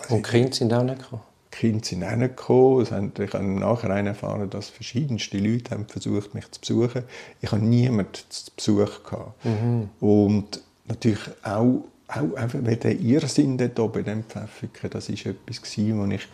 Und 0.09 0.23
Kinder 0.23 0.53
sind 0.53 0.73
auch 0.73 0.83
nicht 0.83 0.99
gekommen? 0.99 1.21
Kinder 1.51 1.85
sind 1.85 2.03
auch 2.03 2.15
nicht 2.15 2.35
gekommen. 2.35 2.81
Ich 2.81 3.33
habe 3.33 3.43
im 3.43 3.59
Nachhinein 3.59 4.07
erfahren, 4.07 4.49
dass 4.49 4.69
verschiedenste 4.69 5.37
Leute 5.37 5.71
haben 5.71 5.87
versucht, 5.87 6.33
mich 6.33 6.51
zu 6.51 6.59
besuchen. 6.59 7.03
Ich 7.39 7.51
habe 7.51 7.63
niemanden 7.63 8.11
zu 8.29 8.51
Besuch 8.55 9.03
gehabt. 9.03 9.45
Mhm. 9.45 9.89
Und 10.01 10.61
natürlich 10.87 11.21
auch, 11.43 11.83
auch 12.07 12.33
einfach, 12.35 12.59
weil 12.63 12.77
der 12.77 12.99
Irrsinn 12.99 13.57
dort 13.57 13.79
oben 13.79 13.99
in 13.99 14.05
dem 14.05 14.23
Pfäffiken, 14.23 14.89
das 14.89 15.09
war 15.09 15.15
etwas, 15.15 15.61
was 15.61 15.77
ich 15.77 16.27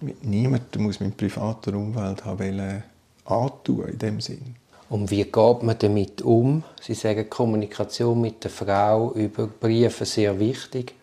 mit 0.00 0.24
niemandem 0.24 0.88
aus 0.88 0.98
meiner 0.98 1.12
privaten 1.12 1.76
Umwelt 1.76 2.24
habe 2.24 2.82
antun 3.24 3.88
in 3.88 3.98
dem 3.98 4.20
Sinn. 4.20 4.56
Und 4.92 5.10
wie 5.10 5.24
geht 5.24 5.62
man 5.62 5.78
damit 5.78 6.20
um? 6.20 6.64
Sie 6.82 6.92
sagen, 6.92 7.30
Kommunikation 7.30 8.20
mit 8.20 8.44
der 8.44 8.50
Frau 8.50 9.14
über 9.14 9.46
Briefe 9.46 10.04
sehr 10.04 10.38
wichtig. 10.38 10.94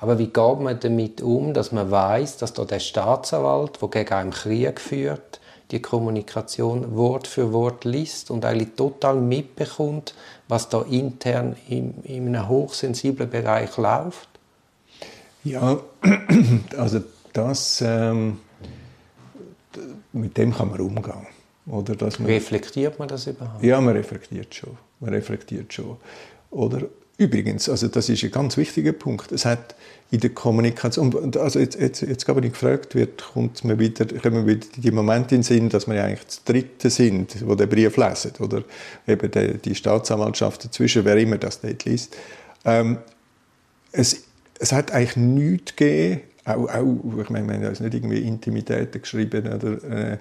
Aber 0.00 0.18
wie 0.18 0.26
geht 0.26 0.58
man 0.58 0.80
damit 0.80 1.22
um, 1.22 1.54
dass 1.54 1.70
man 1.70 1.88
weiß, 1.88 2.38
dass 2.38 2.54
da 2.54 2.64
der 2.64 2.80
Staatsanwalt, 2.80 3.80
der 3.80 3.88
gegen 3.88 4.14
einen 4.14 4.30
Krieg 4.32 4.80
führt, 4.80 5.38
die 5.70 5.80
Kommunikation 5.80 6.96
Wort 6.96 7.28
für 7.28 7.52
Wort 7.52 7.84
liest 7.84 8.32
und 8.32 8.44
eigentlich 8.44 8.74
total 8.74 9.14
mitbekommt, 9.14 10.14
was 10.48 10.68
da 10.68 10.82
intern 10.82 11.54
in, 11.68 12.02
in 12.02 12.26
einem 12.26 12.48
hochsensiblen 12.48 13.30
Bereich 13.30 13.76
läuft? 13.76 14.28
Ja, 15.44 15.78
also 16.76 17.00
das, 17.32 17.80
ähm, 17.80 18.40
mit 20.12 20.36
dem 20.36 20.52
kann 20.52 20.68
man 20.70 20.80
umgehen. 20.80 21.35
Oder 21.66 21.96
dass 21.96 22.18
man, 22.18 22.28
reflektiert 22.28 22.98
man 22.98 23.08
das 23.08 23.26
überhaupt? 23.26 23.62
Ja, 23.62 23.80
man 23.80 23.96
reflektiert 23.96 24.54
schon. 24.54 24.76
Man 25.00 25.12
reflektiert 25.12 25.72
schon. 25.72 25.96
Oder 26.50 26.82
übrigens, 27.18 27.68
also 27.68 27.88
das 27.88 28.08
ist 28.08 28.22
ein 28.22 28.30
ganz 28.30 28.56
wichtiger 28.56 28.92
Punkt. 28.92 29.32
Es 29.32 29.44
hat 29.44 29.74
in 30.10 30.20
der 30.20 30.30
Kommunikation, 30.30 31.34
also 31.36 31.58
jetzt, 31.58 31.80
jetzt, 31.80 32.02
jetzt 32.02 32.24
gerade, 32.24 32.36
wenn 32.36 32.46
ich 32.46 32.52
gefragt 32.52 32.94
wird, 32.94 33.24
kommt 33.32 33.64
mir 33.64 33.78
wieder, 33.78 34.06
kommen 34.20 34.46
wieder 34.46 34.66
die 34.76 34.90
Momente 34.92 35.34
in 35.34 35.40
den 35.40 35.42
Sinn, 35.42 35.68
dass 35.68 35.88
wir 35.88 35.96
ja 35.96 36.04
eigentlich 36.04 36.26
das 36.26 36.44
Dritte 36.44 36.90
sind, 36.90 37.44
wo 37.46 37.56
der 37.56 37.66
Brief 37.66 37.96
lesen, 37.96 38.32
oder 38.38 38.62
eben 39.08 39.30
die, 39.30 39.58
die 39.58 39.74
Staatsanwaltschaft 39.74 40.64
dazwischen, 40.64 41.04
wer 41.04 41.16
immer 41.16 41.38
das 41.38 41.60
dort 41.60 41.84
liest. 41.84 42.16
Ähm, 42.64 42.98
es, 43.90 44.22
es 44.60 44.72
hat 44.72 44.92
eigentlich 44.92 45.16
nichts 45.16 45.74
gegeben, 45.74 46.20
auch, 46.44 46.68
auch 46.68 47.20
ich 47.20 47.30
meine, 47.30 47.60
wir 47.60 47.68
haben 47.68 47.84
nicht 47.84 47.94
irgendwie 47.94 48.20
Intimitäten 48.20 49.02
geschrieben 49.02 49.52
oder 49.52 50.12
äh, 50.12 50.18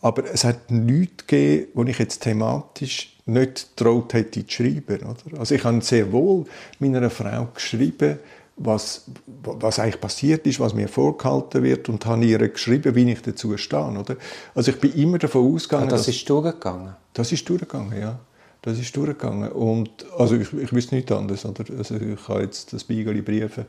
aber 0.00 0.24
es 0.32 0.44
hat 0.44 0.70
nichts 0.70 1.26
gegeben, 1.26 1.68
wo 1.74 1.84
ich 1.84 1.98
jetzt 1.98 2.20
thematisch 2.20 3.16
nicht 3.26 3.76
getraut 3.76 4.14
hätte 4.14 4.46
zu 4.46 4.52
schreiben. 4.52 5.00
Oder? 5.02 5.40
Also 5.40 5.54
ich 5.54 5.64
habe 5.64 5.80
sehr 5.80 6.12
wohl 6.12 6.44
meiner 6.78 7.10
Frau 7.10 7.48
geschrieben, 7.54 8.18
was, 8.56 9.04
was 9.42 9.78
eigentlich 9.78 10.00
passiert 10.00 10.46
ist, 10.46 10.60
was 10.60 10.74
mir 10.74 10.88
vorgehalten 10.88 11.62
wird 11.62 11.88
und 11.88 12.04
habe 12.06 12.24
ihr 12.24 12.38
geschrieben, 12.48 12.94
wie 12.94 13.10
ich 13.10 13.20
dazu 13.20 13.56
stehe. 13.56 13.98
Oder? 13.98 14.16
Also 14.54 14.70
ich 14.70 14.80
bin 14.80 14.94
immer 14.94 15.18
davon 15.18 15.54
ausgegangen, 15.54 15.88
ah, 15.88 15.90
das 15.90 16.08
ist 16.08 16.28
durchgegangen? 16.28 16.94
Das 17.12 17.32
ist 17.32 17.48
durchgegangen, 17.48 18.00
ja. 18.00 18.18
Das 18.62 18.78
ist 18.78 18.96
durchgegangen. 18.96 19.52
Und, 19.52 20.06
also 20.18 20.36
ich, 20.36 20.52
ich 20.52 20.72
wüsste 20.72 20.94
nichts 20.94 21.12
anderes. 21.12 21.44
Oder? 21.44 21.64
Also 21.76 21.96
ich 21.96 22.28
habe 22.28 22.42
jetzt 22.42 22.72
das 22.72 22.84
Beigeli 22.84 23.20
Briefe, 23.20 23.66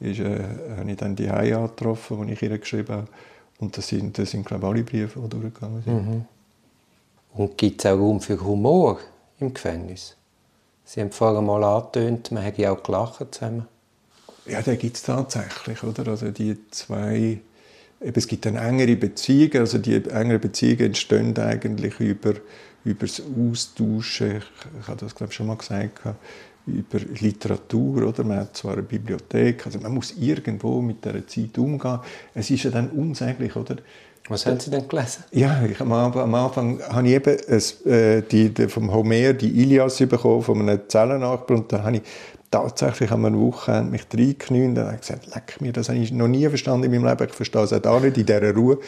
ist, 0.00 0.20
äh, 0.20 0.42
habe 0.76 0.90
ich 0.90 0.96
dann 0.96 1.14
die 1.14 1.30
Haie 1.30 1.56
angetroffen, 1.56 2.26
die 2.26 2.32
ich 2.32 2.42
ihr 2.42 2.56
geschrieben 2.58 2.92
habe. 2.92 3.08
Und 3.60 3.76
das 3.76 3.88
sind, 3.88 4.18
das 4.18 4.30
sind 4.30 4.46
glaube 4.46 4.66
ich, 4.66 4.72
alle 4.72 4.82
Briefe, 4.82 5.20
die 5.20 5.28
durchgegangen 5.28 5.82
sind. 5.82 6.08
Mhm. 6.08 6.24
Und 7.34 7.58
gibt 7.58 7.84
es 7.84 7.90
auch 7.90 7.98
Raum 7.98 8.20
für 8.20 8.42
Humor 8.42 8.98
im 9.38 9.54
Gefängnis? 9.54 10.16
Sie 10.84 11.00
haben 11.00 11.12
vorher 11.12 11.40
mal 11.40 11.62
angetönt, 11.62 12.32
man 12.32 12.42
hätte 12.42 12.62
ja 12.62 12.72
auch 12.72 12.82
gelacht 12.82 13.24
zusammen. 13.32 13.66
Ja, 14.46 14.62
den 14.62 14.78
gibt 14.78 14.96
es 14.96 15.02
tatsächlich. 15.02 15.82
Oder? 15.84 16.08
Also 16.08 16.30
die 16.30 16.56
zwei, 16.70 17.38
eben, 18.00 18.18
es 18.18 18.26
gibt 18.26 18.46
eine 18.46 18.60
engere 18.60 18.96
Beziehung. 18.96 19.54
Also 19.60 19.78
die 19.78 19.94
engeren 19.94 20.40
Beziehungen 20.40 20.86
entstehen 20.86 21.38
eigentlich 21.38 22.00
über, 22.00 22.34
über 22.84 23.06
das 23.06 23.20
Austauschen. 23.20 24.38
Ich, 24.38 24.80
ich 24.80 24.88
habe 24.88 24.98
das 24.98 25.14
glaube 25.14 25.30
ich, 25.30 25.36
schon 25.36 25.46
mal 25.46 25.56
gesagt 25.56 26.00
über 26.66 26.98
Literatur, 27.20 28.08
oder? 28.08 28.24
Man 28.24 28.38
hat 28.38 28.56
zwar 28.56 28.74
eine 28.74 28.82
Bibliothek, 28.82 29.66
also 29.66 29.78
man 29.80 29.94
muss 29.94 30.14
irgendwo 30.18 30.80
mit 30.80 31.04
der 31.04 31.26
Zeit 31.26 31.56
umgehen. 31.58 32.00
Es 32.34 32.50
ist 32.50 32.64
ja 32.64 32.70
dann 32.70 32.90
unsäglich, 32.90 33.56
oder? 33.56 33.76
Was 34.28 34.46
haben 34.46 34.60
Sie 34.60 34.70
denn 34.70 34.86
gelesen? 34.86 35.24
Ja, 35.32 35.60
ich, 35.64 35.80
am, 35.80 35.92
Anfang, 35.92 36.22
am 36.22 36.34
Anfang 36.34 36.80
habe 36.82 37.08
ich 37.08 37.14
eben 37.14 37.36
es, 37.48 37.84
äh, 37.84 38.22
die, 38.22 38.50
die, 38.50 38.68
vom 38.68 38.92
Homer 38.92 39.32
die 39.32 39.62
Ilias 39.62 39.98
bekommen, 39.98 40.42
von 40.42 40.60
einem 40.60 40.80
Zellennachbar, 40.86 41.56
und 41.56 41.72
dann 41.72 41.82
habe 41.82 41.96
ich 41.96 42.02
tatsächlich 42.50 43.10
an 43.10 43.24
einer 43.24 43.38
Woche 43.38 43.82
mich 43.82 44.06
reingeknüllt 44.12 44.78
und 44.78 44.84
habe 44.84 44.98
gesagt, 44.98 45.34
leck 45.34 45.60
mir, 45.60 45.72
das 45.72 45.88
habe 45.88 45.98
ich 45.98 46.12
noch 46.12 46.28
nie 46.28 46.48
verstanden 46.48 46.84
in 46.84 46.90
meinem 46.92 47.08
Leben, 47.08 47.28
ich 47.28 47.34
verstehe 47.34 47.62
es 47.62 47.72
auch 47.72 48.00
nicht 48.00 48.18
in 48.18 48.26
dieser 48.26 48.54
Ruhe. 48.54 48.78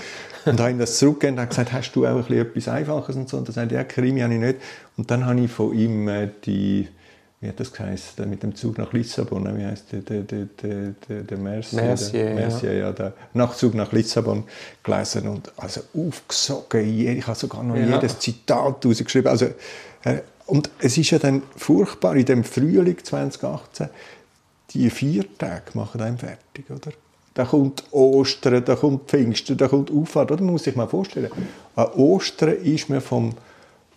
Und 0.44 0.60
habe 0.60 0.70
ihm 0.70 0.78
das 0.78 0.98
zurückgegeben 0.98 1.38
und 1.38 1.48
gesagt, 1.48 1.72
hast 1.72 1.92
du 1.92 2.06
auch 2.06 2.28
etwas 2.28 2.68
Einfaches 2.68 3.16
und 3.16 3.28
so? 3.28 3.36
Und 3.36 3.48
er 3.48 3.52
sagt, 3.52 3.72
ja, 3.72 3.84
Krimi 3.84 4.20
habe 4.20 4.34
ich 4.34 4.40
nicht. 4.40 4.56
Und 4.96 5.10
dann 5.10 5.26
habe 5.26 5.40
ich 5.40 5.50
von 5.50 5.72
ihm 5.76 6.08
äh, 6.08 6.28
die 6.44 6.88
wie 7.42 7.48
hat 7.48 7.58
das 7.58 7.72
geheißen, 7.72 8.30
mit 8.30 8.44
dem 8.44 8.54
Zug 8.54 8.78
nach 8.78 8.92
Lissabon, 8.92 9.58
wie 9.58 9.64
heißt 9.64 9.86
der, 9.90 10.00
der, 10.00 10.22
der, 10.22 10.94
der, 11.08 11.22
der 11.22 11.38
Mercier, 11.38 11.82
Mercier, 11.82 12.24
der, 12.24 12.34
Mercier 12.36 12.72
ja. 12.72 12.78
ja. 12.78 12.92
der 12.92 13.12
Nachtzug 13.34 13.74
nach 13.74 13.90
Lissabon 13.90 14.44
gelesen 14.84 15.26
und 15.26 15.52
also 15.56 15.80
aufgesogen, 15.92 17.18
ich 17.18 17.26
habe 17.26 17.36
sogar 17.36 17.64
noch 17.64 17.74
ja. 17.74 17.96
jedes 17.96 18.20
Zitat 18.20 18.86
rausgeschrieben, 18.86 19.28
also, 19.28 19.46
äh, 20.04 20.20
und 20.46 20.70
es 20.78 20.96
ist 20.96 21.10
ja 21.10 21.18
dann 21.18 21.42
furchtbar, 21.56 22.14
in 22.14 22.26
dem 22.26 22.44
Frühling 22.44 22.98
2018, 23.02 23.88
die 24.70 24.88
vier 24.88 25.24
Tage 25.36 25.64
machen 25.74 26.00
einem 26.00 26.18
fertig, 26.18 26.70
oder? 26.70 26.92
Da 27.34 27.44
kommt 27.44 27.82
Ostern, 27.90 28.64
da 28.64 28.76
kommt 28.76 29.08
Pfingsten, 29.08 29.56
da 29.56 29.66
kommt 29.66 29.90
Auffahrt, 29.90 30.30
oder? 30.30 30.42
Man 30.42 30.52
muss 30.52 30.64
sich 30.64 30.76
mal 30.76 30.86
vorstellen, 30.86 31.30
an 31.74 31.86
Ostern 31.94 32.52
ist 32.62 32.88
man 32.88 33.00
vom, 33.00 33.34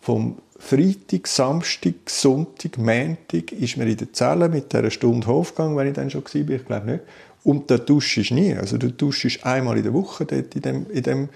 vom 0.02 0.38
Freitag, 0.58 1.28
Samstag, 1.28 1.94
Sonntag, 2.08 2.78
Montag 2.78 3.52
ist 3.52 3.78
man 3.78 3.88
in 3.88 3.98
der 3.98 4.14
Zelle 4.14 4.50
mit 4.50 4.72
dieser 4.72 4.90
Stunde 4.90 5.28
Hofgang, 5.28 5.76
wenn 5.76 5.88
ich 5.88 5.94
dann 5.94 6.10
schon 6.10 6.24
war, 6.24 6.50
ich 6.56 6.66
glaube 6.66 6.92
nicht. 6.92 7.04
Und 7.44 7.70
da 7.70 7.78
duschst 7.78 8.30
du 8.30 8.34
nie. 8.34 8.56
Also 8.56 8.78
du 8.78 8.92
duschst 8.92 9.46
einmal 9.46 9.78
in 9.78 9.84
der 9.84 9.94
Woche 9.94 10.26
dort 10.26 10.56
in, 10.56 10.62
dem, 10.62 10.90
in, 10.90 11.04
dem, 11.04 11.30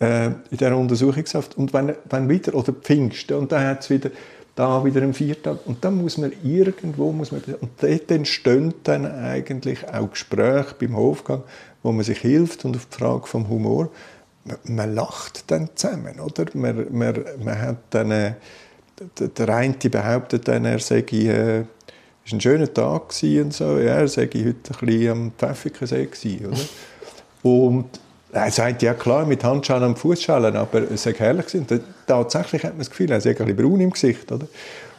äh, 0.00 0.26
in 0.26 0.34
dieser 0.52 0.76
Untersuchungshaft. 0.76 1.58
Und 1.58 1.72
wenn, 1.74 1.94
wenn 2.08 2.28
wieder, 2.28 2.54
oder 2.54 2.72
Pfingsten, 2.72 3.36
und 3.36 3.52
dann 3.52 3.66
hat 3.66 3.82
es 3.82 3.90
wieder, 3.90 4.10
da 4.54 4.84
wieder 4.84 5.02
einen 5.02 5.14
Viertag. 5.14 5.66
Und 5.66 5.84
dann 5.84 6.00
muss 6.00 6.16
man 6.16 6.32
irgendwo, 6.42 7.12
muss 7.12 7.32
man, 7.32 7.42
und 7.60 7.70
dort 7.80 8.10
entstehen 8.10 8.72
dann 8.84 9.04
eigentlich 9.04 9.86
auch 9.88 10.10
Gespräche 10.10 10.74
beim 10.78 10.96
Hofgang, 10.96 11.42
wo 11.82 11.92
man 11.92 12.04
sich 12.04 12.18
hilft 12.18 12.64
und 12.64 12.76
auf 12.76 12.86
die 12.86 12.96
Frage 12.96 13.26
vom 13.26 13.48
Humor 13.48 13.90
man 14.64 14.94
lacht 14.94 15.50
dann 15.50 15.70
zusammen, 15.74 16.20
oder? 16.20 16.44
Man, 16.54 16.86
man, 16.90 17.24
man 17.42 17.60
hat 17.60 17.76
dann, 17.90 18.10
äh, 18.10 18.32
der 19.18 19.48
eine 19.48 19.74
behauptet 19.74 20.48
dann, 20.48 20.64
er 20.64 20.78
sei, 20.78 20.98
äh, 20.98 21.60
es 22.26 22.32
war 22.32 22.38
ein 22.38 22.40
schöner 22.40 22.72
Tag 22.72 23.14
und 23.22 23.52
so, 23.52 23.78
ja, 23.78 23.96
er 23.96 24.08
sei 24.08 24.26
heute 24.26 24.44
ein 24.44 24.54
bisschen 24.86 25.10
am 25.10 25.32
Pfäffikensee 25.36 26.06
gewesen, 26.06 26.46
oder? 26.46 26.58
und 27.42 28.00
er 28.32 28.50
sagt, 28.50 28.82
ja 28.82 28.94
klar, 28.94 29.26
mit 29.26 29.44
Handschellen 29.44 29.84
und 29.84 29.98
Fußschellen, 29.98 30.56
aber 30.56 30.90
es 30.90 31.06
ist 31.06 31.18
herrlich 31.20 31.46
gewesen. 31.46 31.82
Tatsächlich 32.06 32.64
hat 32.64 32.72
man 32.72 32.80
das 32.80 32.90
Gefühl, 32.90 33.10
er 33.12 33.18
ist 33.18 33.26
ein 33.26 33.34
bisschen 33.34 33.56
braun 33.56 33.80
im 33.80 33.90
Gesicht, 33.90 34.30
oder? 34.32 34.48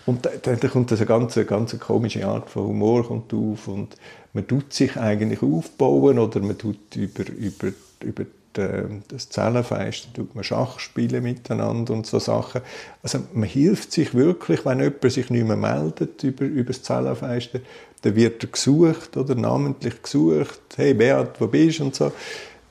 Und 0.05 0.25
dann, 0.25 0.59
dann 0.59 0.71
kommt 0.71 0.91
eine 0.91 1.05
ganz, 1.05 1.35
ganz 1.47 1.79
komische 1.79 2.25
Art 2.25 2.49
von 2.49 2.67
Humor 2.67 3.05
kommt 3.07 3.33
auf 3.33 3.67
und 3.67 3.95
man 4.33 4.47
tut 4.47 4.71
sich 4.71 4.95
eigentlich 4.97 5.41
aufbauen 5.41 6.19
oder 6.19 6.39
man 6.39 6.57
tut 6.57 6.95
über, 6.95 7.27
über, 7.29 7.73
über 8.03 8.25
das 8.57 9.29
Zellenfeisten 9.29 10.13
tut 10.13 10.35
man 10.35 10.43
Schach 10.43 10.79
spielen 10.79 11.23
miteinander 11.23 11.93
und 11.93 12.05
so 12.05 12.19
Sachen. 12.19 12.61
Also 13.03 13.19
man 13.33 13.47
hilft 13.47 13.91
sich 13.91 14.13
wirklich, 14.13 14.65
wenn 14.65 14.79
jemand 14.79 15.11
sich 15.11 15.29
nicht 15.29 15.47
mehr 15.47 15.57
meldet 15.57 16.23
über, 16.23 16.45
über 16.45 16.71
das 16.71 16.83
Zellenfeisten, 16.83 17.61
dann 18.01 18.15
wird 18.15 18.43
er 18.43 18.49
gesucht 18.49 19.17
oder 19.17 19.35
namentlich 19.35 20.01
gesucht, 20.01 20.59
hey 20.75 20.93
Beat, 20.93 21.39
wo 21.39 21.47
bist 21.47 21.79
du 21.79 21.85
und 21.85 21.95
so 21.95 22.11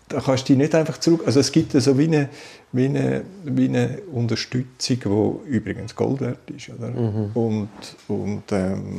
da 0.09 0.21
kannst 0.21 0.49
du 0.49 0.53
dich 0.53 0.59
nicht 0.59 0.75
einfach 0.75 0.99
zurück. 0.99 1.23
Also 1.27 1.41
es 1.41 1.51
gibt 1.51 1.73
so 1.73 1.99
wie 1.99 2.05
eine, 2.05 2.29
wie 2.73 2.87
eine, 2.87 3.23
wie 3.45 3.69
eine 3.69 3.99
Unterstützung, 4.13 5.45
die 5.47 5.51
übrigens 5.51 5.95
Gold 5.95 6.21
wert 6.21 6.51
ist. 6.51 6.69
Oder? 6.71 6.91
Mhm. 6.91 7.31
Und, 7.35 7.69
und 8.09 8.43
ähm, 8.53 8.99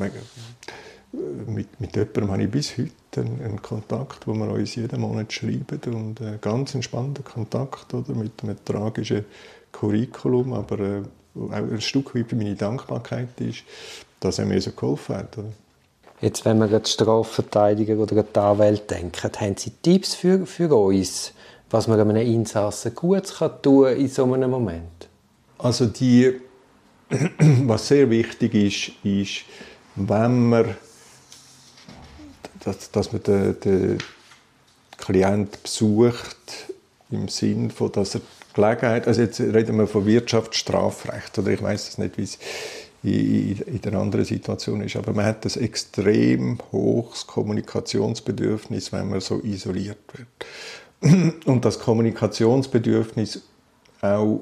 mit, 1.47 1.79
mit 1.79 1.95
jemandem 1.95 2.31
habe 2.31 2.43
ich 2.43 2.51
bis 2.51 2.77
heute 2.77 2.91
einen, 3.17 3.41
einen, 3.41 3.61
Kontakt, 3.61 4.27
wo 4.27 4.33
wir 4.33 4.49
uns 4.49 4.75
jeden 4.75 5.01
Monat 5.01 5.31
schreiben 5.31 5.79
und 5.85 6.21
einen 6.21 6.41
ganz 6.41 6.75
entspannten 6.75 7.23
Kontakt 7.23 7.93
oder, 7.93 8.13
mit 8.13 8.43
einem 8.43 8.57
tragischen 8.63 9.25
Curriculum, 9.71 10.53
aber 10.53 10.79
äh, 10.79 11.01
auch 11.35 11.51
ein 11.51 11.81
Stück 11.81 12.15
weit 12.15 12.31
meine 12.33 12.55
Dankbarkeit 12.55 13.39
ist, 13.39 13.63
dass 14.19 14.39
er 14.39 14.45
mir 14.45 14.61
so 14.61 14.71
geholfen 14.71 15.15
hat. 15.15 15.37
Oder? 15.37 15.51
Jetzt, 16.21 16.45
wenn 16.45 16.57
wir 16.59 16.73
an 16.73 16.81
die 16.81 16.89
Strafverteidiger 16.89 17.97
oder 17.97 18.17
an 18.17 18.25
die 18.33 18.39
Anwälte 18.39 18.95
denken, 18.95 19.31
haben 19.39 19.57
Sie 19.57 19.71
Tipps 19.81 20.15
für, 20.15 20.45
für 20.45 20.73
uns, 20.73 21.33
was 21.69 21.87
man 21.87 21.99
einem 21.99 22.15
Insassen 22.15 22.95
gut 22.95 23.33
kann 23.37 23.61
tun 23.61 23.87
in 23.87 24.07
so 24.07 24.31
einem 24.33 24.49
Moment? 24.49 25.09
Also 25.57 25.87
die, 25.87 26.39
was 27.65 27.87
sehr 27.87 28.09
wichtig 28.09 28.53
ist, 28.53 28.91
ist, 29.03 29.45
wenn 29.95 30.49
man, 30.49 30.75
dass, 32.65 32.91
dass 32.91 33.13
man 33.13 33.23
den, 33.23 33.59
den 33.61 33.97
Klient 34.97 35.63
besucht, 35.63 36.71
im 37.11 37.27
Sinn 37.27 37.69
von, 37.69 37.91
dass 37.91 38.15
er 38.15 38.21
Gelegenheit, 38.53 39.07
also 39.07 39.21
jetzt 39.21 39.39
reden 39.39 39.77
wir 39.77 39.87
von 39.87 40.05
Wirtschaftsstrafrecht, 40.05 41.37
oder 41.37 41.51
ich 41.51 41.61
weiß 41.61 41.89
es 41.89 41.97
nicht, 41.97 42.17
wie 42.17 42.23
es 42.23 42.39
in, 43.03 43.59
in 43.61 43.81
der 43.81 43.93
anderen 43.93 44.25
Situation 44.25 44.81
ist. 44.81 44.95
Aber 44.95 45.13
man 45.13 45.25
hat 45.25 45.45
ein 45.45 45.61
extrem 45.61 46.57
hohes 46.71 47.27
Kommunikationsbedürfnis, 47.27 48.91
wenn 48.91 49.09
man 49.09 49.21
so 49.21 49.39
isoliert 49.41 49.99
wird. 50.13 51.45
Und 51.45 51.65
das 51.65 51.79
Kommunikationsbedürfnis 51.79 53.41
auch 54.01 54.41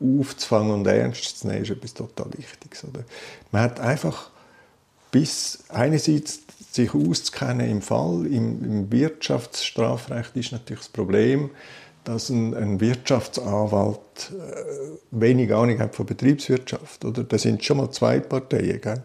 aufzufangen 0.00 0.72
und 0.72 0.86
ernst 0.86 1.38
zu 1.38 1.48
nehmen, 1.48 1.62
ist 1.62 1.70
etwas 1.70 1.94
total 1.94 2.26
Wichtiges. 2.36 2.84
Oder? 2.84 3.04
Man 3.50 3.62
hat 3.62 3.80
einfach 3.80 4.30
bis 5.10 5.64
einerseits 5.68 6.40
sich 6.74 6.94
auszukennen 6.94 7.68
im 7.68 7.82
Fall, 7.82 8.26
im, 8.26 8.64
im 8.64 8.92
Wirtschaftsstrafrecht 8.92 10.36
ist 10.36 10.52
natürlich 10.52 10.80
das 10.80 10.88
Problem, 10.88 11.50
dass 12.04 12.30
ein, 12.30 12.54
ein 12.54 12.80
Wirtschaftsanwalt 12.80 14.32
äh, 14.32 14.90
wenig 15.10 15.54
Ahnung 15.54 15.78
hat 15.78 15.94
von 15.94 16.06
Betriebswirtschaft. 16.06 17.04
Oder? 17.04 17.24
Da 17.24 17.38
sind 17.38 17.64
schon 17.64 17.76
mal 17.76 17.90
zwei 17.90 18.20
Parteien. 18.20 18.80
Gell? 18.80 19.02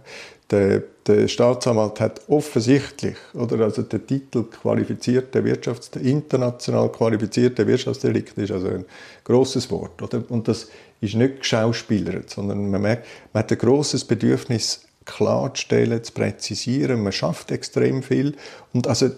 Der, 0.49 0.83
der, 1.05 1.27
Staatsanwalt 1.27 1.99
hat 1.99 2.21
offensichtlich, 2.29 3.17
oder 3.33 3.65
also 3.65 3.81
der 3.81 4.05
Titel 4.07 4.43
qualifizierte 4.43 5.43
Wirtschafts-, 5.43 5.99
international 5.99 6.89
qualifizierte 6.89 7.67
Wirtschaftsdelikt 7.67 8.37
ist 8.37 8.51
also 8.51 8.69
ein 8.69 8.85
großes 9.25 9.69
Wort, 9.69 10.01
oder? 10.01 10.23
Und 10.29 10.47
das 10.47 10.69
ist 11.01 11.15
nicht 11.15 11.41
geschauspielert, 11.41 12.29
sondern 12.29 12.71
man 12.71 12.81
merkt, 12.81 13.05
man 13.33 13.43
hat 13.43 13.51
ein 13.51 13.57
großes 13.57 14.05
Bedürfnis 14.05 14.86
klarzustellen, 15.07 16.03
zu 16.03 16.11
präzisieren. 16.11 17.01
Man 17.01 17.11
schafft 17.11 17.51
extrem 17.51 18.03
viel 18.03 18.35
und 18.73 18.87
also 18.87 19.09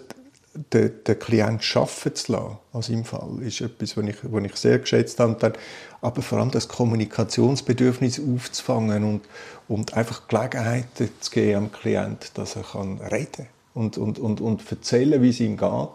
den, 0.72 0.92
den 1.06 1.18
Klient 1.18 1.62
arbeiten 1.76 2.14
zu 2.14 2.32
lassen, 2.32 2.58
also 2.72 2.92
im 2.92 3.04
Fall, 3.04 3.42
ist 3.42 3.60
etwas, 3.60 3.96
was 3.96 4.04
ich, 4.04 4.16
was 4.22 4.44
ich 4.44 4.56
sehr 4.56 4.78
geschätzt 4.78 5.20
habe. 5.20 5.52
Aber 6.00 6.22
vor 6.22 6.38
allem 6.38 6.50
das 6.50 6.66
Kommunikationsbedürfnis 6.68 8.20
aufzufangen 8.20 9.04
und, 9.04 9.20
und 9.68 9.94
einfach 9.94 10.26
Gelegenheiten 10.28 11.10
zu 11.20 11.30
geben 11.30 11.56
am 11.56 11.72
Klient, 11.72 12.32
dass 12.34 12.56
er 12.56 12.62
kann 12.62 12.98
reden 12.98 13.46
und, 13.74 13.98
und, 13.98 14.18
und, 14.18 14.40
und 14.40 14.70
erzählen, 14.70 15.22
wie 15.22 15.30
es 15.30 15.40
ihm 15.40 15.56
geht. 15.56 15.88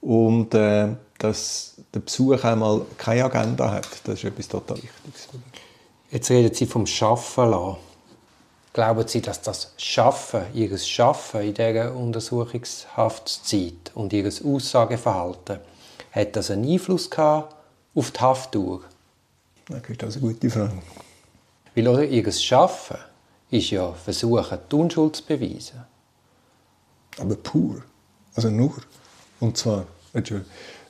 Und 0.00 0.54
äh, 0.54 0.88
dass 1.18 1.74
der 1.92 2.00
Besuch 2.00 2.44
einmal 2.44 2.82
keine 2.96 3.24
Agenda 3.24 3.70
hat, 3.70 3.88
das 4.04 4.14
ist 4.14 4.24
etwas 4.24 4.46
total 4.46 4.76
Wichtiges. 4.76 5.28
Jetzt 6.10 6.30
reden 6.30 6.54
Sie 6.54 6.66
vom 6.66 6.86
Schaffen 6.86 7.50
lassen. 7.50 7.87
Glauben 8.78 9.08
Sie, 9.08 9.20
dass 9.20 9.42
das 9.42 9.72
Schaffen, 9.76 10.42
Ihr 10.54 10.78
Schaffen 10.78 11.40
in 11.40 11.52
dieser 11.52 11.92
Untersuchungshaftszeit 11.96 13.90
und 13.96 14.12
Ihr 14.12 14.30
Aussageverhalten, 14.44 15.58
hat 16.12 16.36
das 16.36 16.52
einen 16.52 16.70
Einfluss 16.70 17.10
gehabt 17.10 17.56
auf 17.96 18.12
die 18.12 18.20
Haftdauer? 18.20 18.82
Das 19.66 19.80
ist 20.14 20.22
eine 20.22 20.32
gute 20.32 20.48
Frage. 20.48 20.80
Weil 21.74 21.88
oder, 21.88 22.04
Ihr 22.04 22.30
Schaffen 22.30 22.98
ist 23.50 23.70
ja 23.70 23.92
versuchen, 23.94 24.58
die 24.70 24.76
Unschuld 24.76 25.16
zu 25.16 25.24
beweisen. 25.24 25.84
Aber 27.18 27.34
pur. 27.34 27.82
Also 28.36 28.48
nur. 28.48 28.76
Und 29.40 29.56
zwar, 29.56 29.86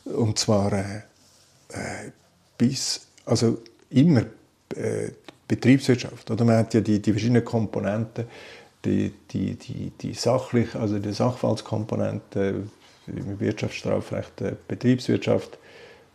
und 0.04 0.38
zwar 0.38 0.72
äh, 0.74 0.98
äh, 1.70 2.12
bis, 2.58 3.06
also 3.24 3.56
immer 3.88 4.24
äh, 4.76 5.12
Betriebswirtschaft. 5.48 6.30
Oder 6.30 6.44
man 6.44 6.58
hat 6.58 6.74
ja 6.74 6.80
die, 6.80 7.00
die 7.00 7.12
verschiedenen 7.12 7.44
Komponenten, 7.44 8.26
die, 8.84 9.12
die, 9.30 9.56
die, 9.56 9.90
die 10.00 10.14
sachliche, 10.14 10.78
also 10.78 10.98
die 10.98 11.12
Sachverhaltskomponente 11.12 12.62
im 13.06 13.40
Wirtschaftsstrafrecht, 13.40 14.68
Betriebswirtschaft, 14.68 15.58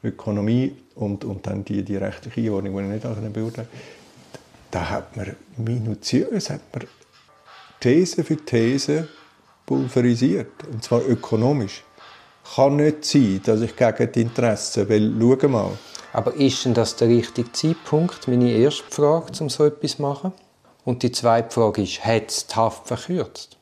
Ökonomie 0.04 0.76
und, 0.96 1.26
und 1.26 1.48
dann 1.48 1.66
die, 1.66 1.84
die 1.84 1.96
rechtliche 1.96 2.42
Einordnung, 2.42 2.78
die 2.78 2.98
ich 2.98 3.04
nicht 3.04 3.34
beurteilen 3.34 3.68
Da 4.70 4.90
hat 4.90 5.16
man 5.18 5.36
minutiös 5.58 6.50
hat 6.50 6.62
man 6.74 6.88
These 7.80 8.24
für 8.24 8.38
These 8.38 9.08
pulverisiert, 9.66 10.64
und 10.72 10.84
zwar 10.84 11.02
ökonomisch. 11.08 11.84
Kann 12.56 12.76
nicht 12.76 13.06
sein, 13.06 13.42
dass 13.44 13.62
ich 13.62 13.76
gegen 13.76 14.12
die 14.12 14.22
Interessen, 14.22 14.88
weil, 14.90 15.14
schau 15.20 15.48
mal, 15.48 15.72
aber 16.14 16.36
ist 16.36 16.64
denn 16.64 16.76
das 16.76 16.96
der 16.96 17.10
richtige 17.10 17.52
Zeitpunkt? 17.52 18.28
Meine 18.28 18.52
erste 18.52 18.84
Frage, 18.90 19.32
um 19.42 19.50
so 19.50 19.66
etwas 19.66 19.98
zu 19.98 20.02
machen. 20.04 20.32
Und 20.86 21.02
die 21.02 21.12
zweite 21.12 21.50
Frage 21.50 21.82
ist, 21.82 22.06
hat 22.06 22.30
es 22.30 22.48
die 22.48 22.56
Haft 22.56 22.88
verkürzt? 22.88 23.58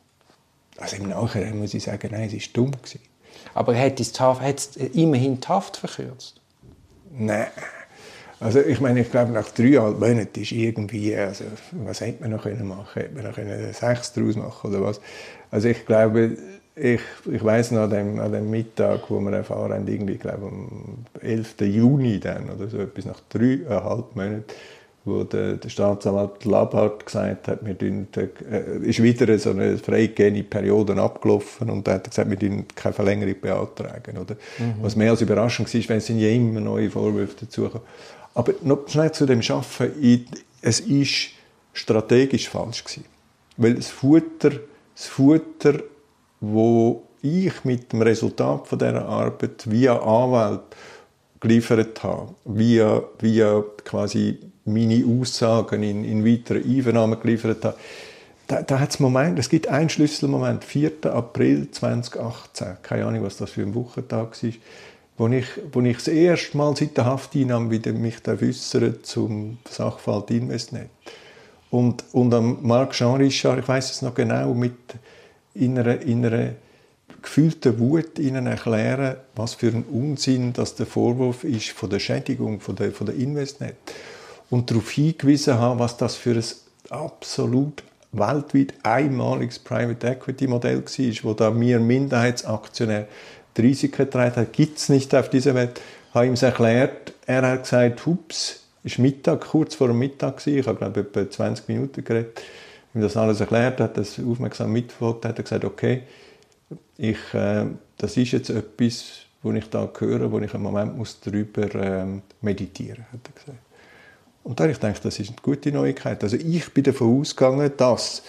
Also 0.77 0.97
im 0.97 1.09
Nachhinein 1.09 1.57
muss 1.57 1.73
ich 1.73 1.83
sagen, 1.83 2.09
nein, 2.11 2.27
es 2.27 2.33
war 2.33 2.53
dumm. 2.53 2.71
Gewesen. 2.71 2.99
Aber 3.53 3.77
hat 3.77 3.99
es, 3.99 4.19
hat 4.19 4.57
es 4.57 4.75
immerhin 4.75 5.39
die 5.39 5.47
Haft 5.47 5.77
verkürzt? 5.77 6.41
Nein. 7.11 7.47
Also 8.39 8.59
ich 8.59 8.81
meine, 8.81 9.01
ich 9.01 9.11
glaube, 9.11 9.31
nach 9.31 9.49
dreieinhalb 9.51 9.99
Monaten 9.99 10.41
ist 10.41 10.51
irgendwie, 10.51 11.15
also 11.15 11.45
was 11.71 12.01
hätte 12.01 12.21
man 12.21 12.31
noch 12.31 12.43
machen 12.45 12.85
können? 12.93 13.15
Hätte 13.17 13.45
man 13.45 13.67
noch 13.67 13.73
sechs 13.73 14.13
daraus 14.13 14.35
machen 14.35 14.71
oder 14.71 14.83
was? 14.83 14.99
Also 15.51 15.67
ich 15.67 15.85
glaube, 15.85 16.37
ich, 16.81 17.01
ich 17.31 17.43
weiß 17.43 17.71
noch 17.71 17.81
an 17.81 17.89
dem, 17.91 18.19
an 18.19 18.31
dem 18.31 18.49
Mittag, 18.49 19.09
wo 19.09 19.19
wir 19.19 19.31
erfahren 19.33 19.73
haben, 19.73 19.87
irgendwie, 19.87 20.17
glaube 20.17 20.47
am 20.47 21.05
11. 21.21 21.61
Juni 21.61 22.19
dann, 22.19 22.49
oder 22.49 22.67
so 22.67 22.79
etwas 22.79 23.05
nach 23.05 23.19
dreieinhalb 23.29 24.15
Monaten, 24.15 24.45
wo 25.05 25.23
der, 25.23 25.53
der 25.53 25.69
Staatsanwalt 25.69 26.43
Labhardt 26.45 27.05
gesagt 27.05 27.47
hat, 27.47 27.65
wir 27.65 27.73
dürfen, 27.75 28.07
äh, 28.15 28.87
ist 28.87 29.01
wieder 29.01 29.37
so 29.39 29.51
eine 29.51 29.77
freigegebene 29.77 30.43
Periode 30.43 30.95
abgelaufen 30.95 31.69
und 31.69 31.87
er 31.87 31.95
hat 31.95 32.09
gesagt, 32.09 32.29
wir 32.29 32.37
dürfen 32.37 32.65
keine 32.75 32.93
Verlängerung 32.93 33.35
beantragen. 33.41 34.17
Oder? 34.17 34.35
Mhm. 34.59 34.75
Was 34.81 34.95
mehr 34.95 35.11
als 35.11 35.21
überraschend 35.21 35.73
war, 35.73 35.89
weil 35.89 35.97
es 35.97 36.05
sind 36.05 36.19
ja 36.19 36.29
immer 36.29 36.59
neue 36.59 36.89
Vorwürfe 36.89 37.45
dazugekommen. 37.45 37.87
Aber 38.33 38.53
noch 38.61 38.87
schnell 38.87 39.11
zu 39.11 39.25
dem 39.25 39.41
Arbeiten. 39.41 40.25
Es 40.61 40.79
ist 40.79 41.29
strategisch 41.73 42.49
falsch 42.49 42.83
gewesen. 42.83 43.05
Weil 43.57 43.75
das 43.75 43.87
Futter, 43.87 44.51
das 44.95 45.07
Futter 45.07 45.79
wo 46.41 47.03
ich 47.21 47.63
mit 47.63 47.93
dem 47.93 48.01
Resultat 48.01 48.67
von 48.67 48.79
dieser 48.79 49.05
Arbeit 49.05 49.69
via 49.69 49.95
Anwalt 49.97 50.61
geliefert 51.39 52.03
habe, 52.03 52.33
via, 52.45 53.01
via 53.19 53.63
quasi 53.85 54.39
meine 54.65 55.05
Aussagen 55.05 55.83
in, 55.83 56.03
in 56.03 56.25
weiteren 56.25 56.63
Einvernahmen 56.63 57.19
geliefert 57.19 57.63
habe, 57.63 57.77
da, 58.47 58.61
da 58.63 58.79
hat 58.79 58.89
es 58.89 58.99
Moment, 58.99 59.39
es 59.39 59.49
gibt 59.49 59.67
einen 59.67 59.89
Schlüsselmoment, 59.89 60.65
4. 60.65 61.05
April 61.05 61.69
2018, 61.71 62.77
keine 62.81 63.05
Ahnung, 63.05 63.23
was 63.23 63.37
das 63.37 63.51
für 63.51 63.61
ein 63.61 63.73
Wochentag 63.75 64.43
war, 64.43 64.51
wo 65.17 65.27
ich, 65.27 65.45
wo 65.71 65.81
ich 65.81 65.97
das 65.97 66.07
erste 66.09 66.57
Mal 66.57 66.75
seit 66.75 66.97
der 66.97 67.05
Hafteinnahme 67.05 67.71
wieder 67.71 67.93
mich 67.93 68.17
äußere 68.27 69.01
zum 69.03 69.59
Sachverhalt 69.69 70.31
Investnet. 70.31 70.89
Und, 71.69 72.03
und 72.11 72.33
am 72.33 72.57
Marc 72.61 72.91
Jean 72.91 73.15
Richard, 73.15 73.59
ich 73.59 73.67
weiß 73.67 73.91
es 73.91 74.01
noch 74.01 74.13
genau, 74.13 74.53
mit 74.53 74.73
in 75.53 75.77
einer, 75.77 76.01
in 76.01 76.25
einer 76.25 76.53
gefühlter 77.21 77.77
Wut 77.79 78.19
ihnen 78.19 78.47
erklären, 78.47 79.17
was 79.35 79.55
für 79.55 79.67
ein 79.67 79.83
Unsinn 79.83 80.53
das 80.53 80.75
der 80.75 80.85
Vorwurf 80.85 81.43
ist 81.43 81.69
von 81.69 81.89
der 81.89 81.99
Schädigung 81.99 82.59
von 82.59 82.75
der, 82.75 82.91
von 82.91 83.05
der 83.05 83.15
Investnet. 83.15 83.75
Und 84.49 84.69
darauf 84.69 84.89
hingewiesen 84.91 85.57
haben, 85.57 85.79
was 85.79 85.97
das 85.97 86.15
für 86.15 86.35
ein 86.35 86.43
absolut 86.89 87.83
weltweit 88.11 88.73
einmaliges 88.83 89.59
Private 89.59 90.07
Equity 90.07 90.47
Modell 90.47 90.83
war, 90.83 91.23
wo 91.23 91.33
da 91.33 91.57
wir 91.57 91.79
Minderheitsaktionär 91.79 93.07
die 93.55 93.61
Risiken 93.61 94.05
getragen 94.05 94.35
haben, 94.35 94.51
gibt 94.51 94.77
es 94.77 94.89
nicht 94.89 95.13
auf 95.15 95.29
dieser 95.29 95.55
Welt. 95.55 95.79
Ich 96.09 96.15
habe 96.15 96.27
ihm 96.27 96.35
erklärt, 96.35 97.13
er 97.25 97.43
hat 97.43 97.63
gesagt, 97.63 98.05
hups, 98.05 98.63
es 98.83 98.97
war 98.97 99.03
Mittag, 99.03 99.41
kurz 99.41 99.75
vor 99.75 99.87
dem 99.87 99.99
Mittag, 99.99 100.45
ich 100.45 100.67
habe 100.67 100.77
glaube 100.77 100.99
ich 101.01 101.05
etwa 101.07 101.29
20 101.29 101.67
Minuten 101.69 102.03
geredet, 102.03 102.41
ihm 102.93 103.01
das 103.01 103.17
alles 103.17 103.39
erklärt, 103.39 103.79
hat 103.79 103.97
das 103.97 104.19
aufmerksam 104.19 104.71
mitverfolgt, 104.71 105.25
hat 105.25 105.37
er 105.37 105.43
gesagt, 105.43 105.65
okay, 105.65 106.03
ich, 106.97 107.33
äh, 107.33 107.65
das 107.97 108.17
ist 108.17 108.31
jetzt 108.31 108.49
etwas, 108.49 109.25
wo 109.43 109.51
ich 109.53 109.69
da 109.69 109.89
höre, 109.97 110.31
wo 110.31 110.39
ich 110.39 110.53
einen 110.53 110.63
Moment 110.63 110.97
muss 110.97 111.19
darüber 111.19 111.73
äh, 111.75 112.05
meditieren, 112.41 113.05
hat 113.11 113.19
er 113.25 113.33
gesagt. 113.33 113.59
Und 114.43 114.59
da 114.59 114.63
habe 114.63 114.71
ich 114.71 114.79
gedacht, 114.79 115.05
das 115.05 115.19
ist 115.19 115.29
eine 115.29 115.37
gute 115.41 115.71
Neuigkeit. 115.71 116.23
Also 116.23 116.35
ich 116.35 116.73
bin 116.73 116.83
davon 116.83 117.21
ausgegangen, 117.21 117.71
dass 117.77 118.23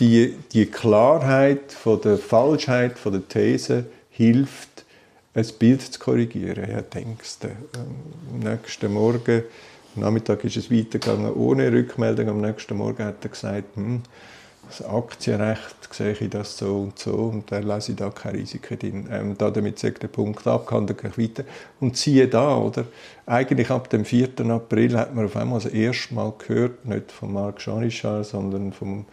die, 0.00 0.36
die 0.52 0.66
Klarheit 0.66 1.72
von 1.72 2.00
der 2.00 2.18
Falschheit 2.18 2.98
von 2.98 3.12
der 3.12 3.28
These 3.28 3.86
hilft, 4.10 4.84
ein 5.34 5.46
Bild 5.58 5.82
zu 5.82 5.98
korrigieren. 6.00 6.64
Ich 6.64 6.84
denke, 6.90 7.24
am 7.74 8.38
nächsten 8.38 8.92
Morgen, 8.92 9.42
am 9.96 10.02
Nachmittag 10.02 10.44
ist 10.44 10.56
es 10.56 10.70
weitergegangen 10.70 11.32
ohne 11.32 11.72
Rückmeldung. 11.72 12.28
Am 12.28 12.40
nächsten 12.40 12.76
Morgen 12.76 13.02
hat 13.04 13.24
er 13.24 13.30
gesagt, 13.30 13.76
hm, 13.76 14.02
das 14.68 14.84
Aktienrecht 14.84 15.94
sehe 15.94 16.12
ich 16.12 16.28
das 16.28 16.58
so 16.58 16.80
und 16.80 16.98
so 16.98 17.12
und 17.12 17.50
dann 17.50 17.62
lese 17.62 17.92
ich 17.92 17.98
da 17.98 18.10
keine 18.10 18.38
Risiken 18.38 18.78
drin. 18.78 19.08
Ähm, 19.10 19.38
da 19.38 19.50
damit 19.50 19.78
sagt 19.78 20.02
der 20.02 20.08
Punkt 20.08 20.46
abgehandelt, 20.46 21.00
gehe 21.00 21.10
ich 21.10 21.18
weiter. 21.18 21.44
Und 21.80 21.96
siehe 21.96 22.28
da, 22.28 22.56
oder? 22.56 22.84
Eigentlich 23.24 23.70
ab 23.70 23.88
dem 23.88 24.04
4. 24.04 24.40
April 24.50 24.98
hat 24.98 25.14
man 25.14 25.26
auf 25.26 25.36
einmal 25.36 25.60
das 25.60 25.72
erste 25.72 26.14
Mal 26.14 26.34
gehört, 26.36 26.84
nicht 26.84 27.12
von 27.12 27.32
Marc 27.32 27.64
Janischard, 27.64 28.26
sondern 28.26 28.72
vom, 28.72 29.06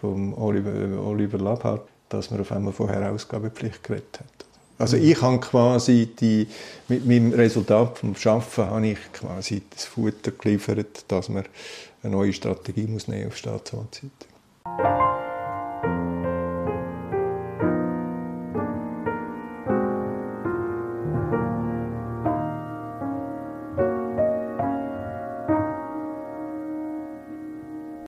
vom 0.00 0.32
Oliver, 0.38 1.02
Oliver 1.04 1.38
Labhardt, 1.38 1.86
dass 2.08 2.30
man 2.30 2.40
auf 2.40 2.52
einmal 2.52 2.72
von 2.72 2.88
Herausgabepflicht 2.88 3.82
geredet 3.82 4.20
hat. 4.20 4.45
Also 4.78 4.96
ich 4.96 5.20
habe 5.22 5.40
quasi 5.40 6.06
die, 6.20 6.48
mit 6.88 7.06
meinem 7.06 7.32
Resultat 7.32 7.98
vom 7.98 8.14
Schaffen 8.14 8.66
habe 8.66 8.88
ich 8.88 8.98
quasi 9.12 9.62
das 9.70 9.84
Futter 9.86 10.32
geliefert, 10.32 11.04
dass 11.08 11.28
man 11.28 11.44
eine 12.02 12.12
neue 12.12 12.32
Strategie 12.32 12.86
muss 12.86 13.08
nehmen 13.08 13.28
auf 13.28 13.36
Staatsanwaltszeit. 13.36 14.10